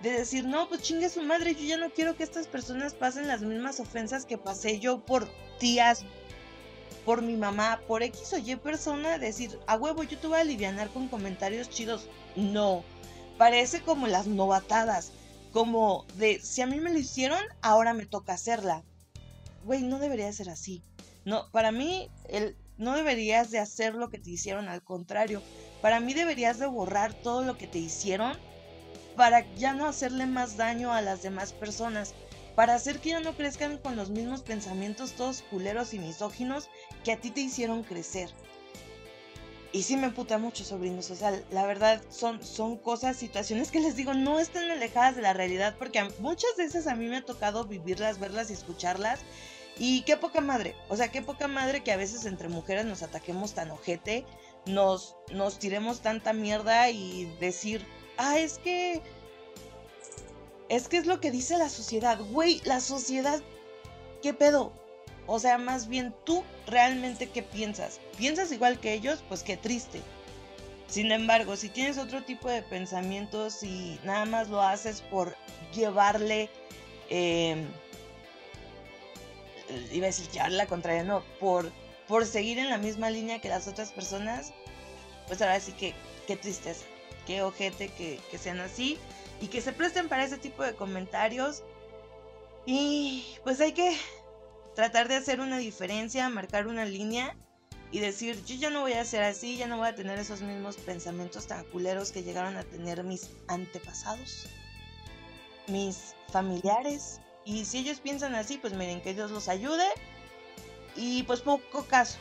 de 0.03 0.11
decir, 0.11 0.45
no, 0.45 0.69
pues 0.69 0.81
chingue 0.81 1.09
su 1.09 1.23
madre, 1.23 1.55
yo 1.55 1.61
ya 1.61 1.77
no 1.77 1.89
quiero 1.89 2.15
que 2.15 2.23
estas 2.23 2.47
personas 2.47 2.93
pasen 2.93 3.27
las 3.27 3.41
mismas 3.41 3.79
ofensas 3.79 4.25
que 4.25 4.37
pasé 4.37 4.79
yo 4.79 4.99
por 4.99 5.27
tías, 5.59 6.05
por 7.07 7.21
mi 7.21 7.37
mamá, 7.37 7.79
por 7.87 8.03
X 8.03 8.33
o 8.33 8.37
Y 8.37 8.57
persona, 8.57 9.17
decir, 9.17 9.57
a 9.65 9.77
huevo, 9.77 10.03
yo 10.03 10.17
te 10.17 10.27
voy 10.27 10.39
a 10.39 10.41
aliviar 10.41 10.89
con 10.89 11.07
comentarios 11.07 11.69
chidos. 11.69 12.09
No, 12.35 12.83
parece 13.37 13.81
como 13.81 14.07
las 14.07 14.27
novatadas, 14.27 15.13
como 15.53 16.05
de, 16.15 16.41
si 16.41 16.61
a 16.61 16.67
mí 16.67 16.81
me 16.81 16.91
lo 16.91 16.99
hicieron, 16.99 17.39
ahora 17.61 17.93
me 17.93 18.05
toca 18.05 18.33
hacerla. 18.33 18.83
Güey, 19.63 19.83
no 19.83 19.99
debería 19.99 20.33
ser 20.33 20.49
así. 20.49 20.83
No, 21.23 21.49
para 21.51 21.71
mí, 21.71 22.09
el, 22.27 22.57
no 22.77 22.93
deberías 22.93 23.51
de 23.51 23.59
hacer 23.59 23.95
lo 23.95 24.09
que 24.09 24.19
te 24.19 24.31
hicieron, 24.31 24.67
al 24.67 24.83
contrario. 24.83 25.41
Para 25.81 26.01
mí 26.01 26.13
deberías 26.13 26.59
de 26.59 26.67
borrar 26.67 27.13
todo 27.13 27.41
lo 27.41 27.57
que 27.57 27.67
te 27.67 27.79
hicieron 27.79 28.33
para 29.15 29.49
ya 29.55 29.71
no 29.71 29.85
hacerle 29.87 30.25
más 30.25 30.57
daño 30.57 30.91
a 30.91 31.01
las 31.01 31.21
demás 31.21 31.53
personas 31.53 32.13
para 32.57 32.73
hacer 32.73 32.99
que 32.99 33.09
ya 33.09 33.19
no 33.19 33.37
crezcan 33.37 33.77
con 33.77 33.95
los 33.95 34.09
mismos 34.09 34.41
pensamientos 34.41 35.11
todos 35.11 35.43
culeros 35.43 35.93
y 35.93 35.99
misóginos 35.99 36.71
que 37.07 37.13
a 37.13 37.21
ti 37.21 37.31
te 37.31 37.39
hicieron 37.39 37.83
crecer. 37.83 38.29
Y 39.71 39.83
sí 39.83 39.95
me 39.95 40.09
puta 40.09 40.37
mucho, 40.37 40.65
sobrinos. 40.65 41.09
O 41.09 41.15
sea, 41.15 41.41
la 41.51 41.65
verdad 41.65 42.01
son, 42.09 42.43
son 42.43 42.75
cosas, 42.75 43.15
situaciones 43.15 43.71
que 43.71 43.79
les 43.79 43.95
digo, 43.95 44.13
no 44.13 44.39
están 44.39 44.69
alejadas 44.69 45.15
de 45.15 45.21
la 45.21 45.31
realidad, 45.31 45.77
porque 45.79 46.05
muchas 46.19 46.57
veces 46.57 46.85
a 46.85 46.95
mí 46.95 47.07
me 47.07 47.15
ha 47.15 47.25
tocado 47.25 47.63
vivirlas, 47.63 48.19
verlas 48.19 48.49
y 48.49 48.53
escucharlas. 48.53 49.21
Y 49.77 50.01
qué 50.01 50.17
poca 50.17 50.41
madre, 50.41 50.75
o 50.89 50.97
sea, 50.97 51.07
qué 51.07 51.21
poca 51.21 51.47
madre 51.47 51.81
que 51.81 51.93
a 51.93 51.97
veces 51.97 52.25
entre 52.25 52.49
mujeres 52.49 52.83
nos 52.83 53.03
ataquemos 53.03 53.53
tan 53.53 53.71
ojete, 53.71 54.25
nos, 54.65 55.15
nos 55.31 55.59
tiremos 55.59 56.01
tanta 56.01 56.33
mierda 56.33 56.89
y 56.89 57.33
decir, 57.39 57.85
ah, 58.17 58.37
es 58.37 58.57
que 58.57 59.01
es 60.67 60.89
que 60.89 60.97
es 60.97 61.05
lo 61.05 61.21
que 61.21 61.31
dice 61.31 61.57
la 61.57 61.69
sociedad. 61.69 62.19
Güey, 62.31 62.59
la 62.65 62.81
sociedad, 62.81 63.41
¿qué 64.21 64.33
pedo? 64.33 64.73
O 65.27 65.39
sea, 65.39 65.57
más 65.57 65.89
bien 65.89 66.15
tú 66.23 66.43
realmente 66.65 67.29
qué 67.29 67.43
piensas. 67.43 67.99
¿Piensas 68.17 68.51
igual 68.51 68.79
que 68.79 68.93
ellos? 68.93 69.23
Pues 69.27 69.43
qué 69.43 69.57
triste. 69.57 70.01
Sin 70.87 71.11
embargo, 71.11 71.57
si 71.57 71.67
tienes 71.67 71.97
otro 71.97 72.23
tipo 72.23 72.49
de 72.49 72.61
pensamientos 72.61 73.61
y 73.61 73.99
nada 74.05 74.25
más 74.25 74.47
lo 74.47 74.61
haces 74.61 75.01
por 75.01 75.35
llevarle, 75.73 76.49
eh, 77.09 77.65
iba 79.91 80.05
a 80.05 80.07
decir 80.07 80.29
llevarle 80.31 80.55
la 80.55 80.65
contraria, 80.65 81.03
no, 81.03 81.23
por, 81.41 81.73
por 82.07 82.25
seguir 82.25 82.57
en 82.57 82.69
la 82.69 82.77
misma 82.77 83.09
línea 83.09 83.41
que 83.41 83.49
las 83.49 83.67
otras 83.67 83.91
personas, 83.91 84.53
pues 85.27 85.41
ahora 85.41 85.59
sí 85.59 85.73
que 85.73 85.93
qué 86.25 86.37
tristeza, 86.37 86.85
qué 87.25 87.41
ojete 87.41 87.89
que, 87.89 88.21
que 88.31 88.37
sean 88.37 88.61
así 88.61 88.97
y 89.41 89.47
que 89.47 89.59
se 89.59 89.73
presten 89.73 90.07
para 90.07 90.23
ese 90.23 90.37
tipo 90.37 90.63
de 90.63 90.73
comentarios. 90.73 91.63
Y 92.65 93.25
pues 93.43 93.59
hay 93.59 93.73
que 93.73 93.97
tratar 94.77 95.07
de 95.07 95.15
hacer 95.15 95.39
una 95.39 95.57
diferencia, 95.57 96.29
marcar 96.29 96.67
una 96.67 96.85
línea 96.85 97.35
y 97.91 97.97
decir, 97.97 98.45
yo 98.45 98.53
ya 98.57 98.69
no 98.69 98.81
voy 98.81 98.93
a 98.93 99.03
ser 99.05 99.23
así, 99.23 99.57
ya 99.57 99.65
no 99.65 99.77
voy 99.77 99.87
a 99.87 99.95
tener 99.95 100.19
esos 100.19 100.41
mismos 100.41 100.77
pensamientos 100.77 101.47
tan 101.47 101.65
culeros 101.71 102.11
que 102.11 102.21
llegaron 102.21 102.57
a 102.57 102.63
tener 102.63 103.03
mis 103.03 103.31
antepasados, 103.47 104.45
mis 105.65 106.13
familiares. 106.31 107.19
Y 107.43 107.65
si 107.65 107.79
ellos 107.79 108.01
piensan 108.01 108.35
así, 108.35 108.59
pues 108.59 108.73
miren, 108.73 109.01
que 109.01 109.15
Dios 109.15 109.31
los 109.31 109.47
ayude. 109.47 109.87
Y 110.95 111.23
pues 111.23 111.41
poco 111.41 111.87
caso 111.87 112.19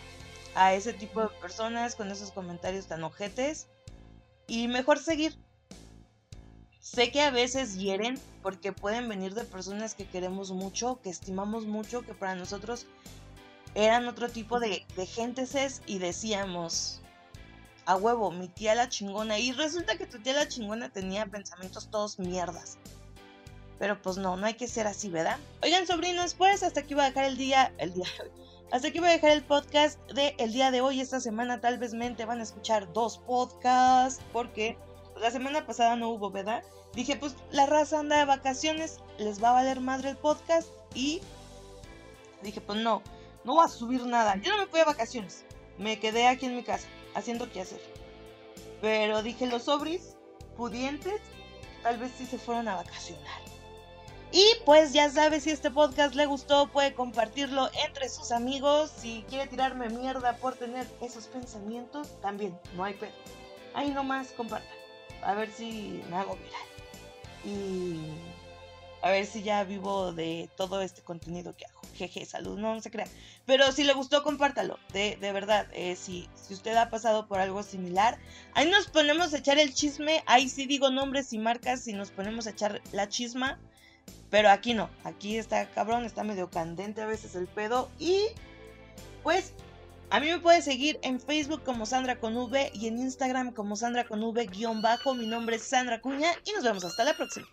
a 0.55 0.73
ese 0.73 0.95
tipo 0.95 1.21
de 1.21 1.29
personas 1.29 1.95
con 1.95 2.11
esos 2.11 2.31
comentarios 2.31 2.87
tan 2.87 3.05
ojetes. 3.05 3.69
Y 4.47 4.67
mejor 4.69 4.99
seguir, 4.99 5.39
Sé 6.87 7.11
que 7.11 7.21
a 7.21 7.33
veces 7.33 7.75
hieren 7.75 8.17
porque 8.43 8.73
pueden 8.73 9.09
venir 9.09 9.35
de 9.35 9.43
personas 9.43 9.97
que 9.97 10.07
queremos 10.07 10.53
mucho, 10.53 11.01
que 11.03 11.11
estimamos 11.11 11.67
mucho, 11.67 12.03
que 12.03 12.15
para 12.15 12.37
nosotros 12.37 12.87
eran 13.75 14.07
otro 14.07 14.29
tipo 14.29 14.61
de, 14.61 14.87
de 14.95 15.05
gentes 15.05 15.83
y 15.87 15.99
decíamos, 15.99 17.03
a 17.87 17.97
huevo, 17.97 18.31
mi 18.31 18.47
tía 18.47 18.77
la 18.77 18.89
chingona. 18.89 19.37
Y 19.41 19.51
resulta 19.51 19.99
que 19.99 20.07
tu 20.07 20.21
tía 20.21 20.35
la 20.35 20.47
chingona 20.47 20.89
tenía 20.89 21.27
pensamientos 21.27 21.91
todos 21.91 22.21
mierdas. 22.21 22.79
Pero 23.81 24.01
pues 24.01 24.17
no, 24.17 24.37
no 24.37 24.47
hay 24.47 24.55
que 24.55 24.69
ser 24.69 24.87
así, 24.87 25.11
¿verdad? 25.11 25.39
Oigan, 25.65 25.89
sobrinos, 25.89 26.35
pues 26.35 26.63
hasta 26.63 26.81
aquí 26.81 26.95
voy 26.95 27.03
a 27.03 27.09
dejar 27.09 27.25
el 27.25 27.37
día, 27.37 27.75
el 27.79 27.95
día 27.95 28.07
Hasta 28.71 28.89
aquí 28.89 29.01
voy 29.01 29.09
a 29.09 29.13
dejar 29.13 29.33
el 29.33 29.43
podcast 29.43 29.99
de 30.13 30.37
el 30.39 30.53
día 30.53 30.71
de 30.71 30.83
hoy. 30.83 31.01
Esta 31.01 31.19
semana 31.19 31.61
tal 31.61 31.79
vez 31.79 31.95
mente 31.95 32.25
van 32.25 32.39
a 32.39 32.45
escuchar 32.45 32.93
dos 32.93 33.19
podcasts 33.19 34.23
porque 34.33 34.79
la 35.21 35.31
semana 35.31 35.67
pasada 35.67 35.97
no 35.97 36.11
hubo, 36.11 36.31
¿verdad? 36.31 36.63
Dije, 36.95 37.17
pues 37.17 37.37
la 37.51 37.67
raza 37.67 38.01
anda 38.01 38.19
de 38.19 38.25
vacaciones, 38.25 39.01
les 39.19 39.43
va 39.43 39.51
a 39.51 39.55
valer 39.55 39.81
madre 39.81 40.11
el 40.11 40.17
podcast 40.17 40.69
y 40.95 41.21
dije, 42.43 42.61
pues 42.61 42.79
no, 42.79 43.03
no 43.45 43.55
voy 43.55 43.65
a 43.65 43.69
subir 43.69 44.05
nada. 44.07 44.37
Yo 44.37 44.51
no 44.53 44.59
me 44.59 44.67
fui 44.67 44.81
a 44.81 44.85
vacaciones, 44.85 45.45
me 45.79 45.99
quedé 45.99 46.27
aquí 46.27 46.47
en 46.47 46.57
mi 46.57 46.63
casa 46.63 46.87
haciendo 47.15 47.51
qué 47.51 47.63
hacer. 47.63 47.81
Pero 48.81 49.23
dije, 49.23 49.47
los 49.47 49.65
sobris 49.65 50.17
pudientes 50.57 51.21
tal 51.83 51.99
vez 51.99 52.13
sí 52.17 52.27
se 52.27 52.39
fueron 52.39 52.69
a 52.69 52.77
vacacionar. 52.77 53.41
Y 54.33 54.45
pues 54.65 54.93
ya 54.93 55.09
sabes, 55.09 55.45
si 55.45 55.51
este 55.51 55.71
podcast 55.71 56.15
le 56.15 56.27
gustó, 56.27 56.67
puede 56.69 56.95
compartirlo 56.95 57.71
entre 57.87 58.09
sus 58.09 58.33
amigos. 58.33 58.91
Si 58.91 59.25
quiere 59.29 59.47
tirarme 59.47 59.89
mierda 59.89 60.37
por 60.37 60.57
tener 60.57 60.87
esos 61.01 61.27
pensamientos, 61.29 62.21
también, 62.21 62.59
no 62.75 62.85
hay 62.85 62.95
pedo. 62.95 63.13
Ahí 63.73 63.91
nomás 63.91 64.33
compartan 64.33 64.86
a 65.23 65.35
ver 65.35 65.51
si 65.51 66.03
me 66.11 66.17
hago 66.17 66.37
viral. 66.37 66.63
Y 67.45 68.11
a 69.03 69.11
ver 69.11 69.27
si 69.27 69.43
ya 69.43 69.63
vivo 69.65 70.13
de 70.13 70.49
todo 70.57 70.83
este 70.83 71.03
contenido 71.03 71.57
que 71.57 71.67
hago. 71.67 71.81
Jeje, 71.95 72.25
salud, 72.27 72.59
no, 72.59 72.81
se 72.81 72.91
crea. 72.91 73.07
Pero 73.47 73.71
si 73.73 73.85
le 73.85 73.93
gustó, 73.93 74.23
compártalo. 74.23 74.79
De, 74.93 75.17
de 75.21 75.33
verdad, 75.33 75.67
eh, 75.73 75.97
si, 75.97 76.29
si 76.35 76.55
usted 76.55 76.77
ha 76.77 76.91
pasado 76.91 77.27
por 77.27 77.39
algo 77.39 77.63
similar, 77.63 78.19
ahí 78.55 78.69
nos 78.69 78.89
ponemos 78.89 79.33
a 79.33 79.39
echar 79.39 79.59
el 79.59 79.73
chisme. 79.73 80.23
Ahí 80.27 80.49
sí 80.49 80.67
digo 80.67 80.91
nombres 80.91 81.33
y 81.33 81.39
marcas 81.39 81.87
y 81.89 81.93
nos 81.93 82.11
ponemos 82.11 82.47
a 82.47 82.51
echar 82.51 82.83
la 82.93 83.09
chisma. 83.09 83.59
Pero 84.31 84.51
aquí 84.51 84.75
no, 84.75 84.91
aquí 85.05 85.37
está 85.39 85.67
cabrón, 85.71 86.05
está 86.05 86.25
medio 86.25 86.51
candente 86.51 87.01
a 87.01 87.07
veces 87.07 87.35
el 87.37 87.47
pedo. 87.47 87.89
Y 87.99 88.27
pues 89.23 89.53
a 90.11 90.21
mí 90.21 90.29
me 90.29 90.39
puedes 90.39 90.65
seguir 90.65 90.99
en 91.03 91.21
Facebook 91.21 91.63
como 91.65 91.85
Sandra 91.85 92.21
con 92.21 92.37
V 92.37 92.71
y 92.75 92.87
en 92.87 92.99
Instagram 92.99 93.53
como 93.53 93.77
Sandra 93.77 94.05
con 94.05 94.23
V 94.23 94.47
guion 94.47 94.81
bajo. 94.81 95.15
Mi 95.15 95.27
nombre 95.27 95.57
es 95.57 95.63
Sandra 95.63 96.01
Cuña 96.01 96.31
y 96.45 96.53
nos 96.53 96.63
vemos 96.63 96.85
hasta 96.85 97.05
la 97.05 97.15
próxima. 97.15 97.47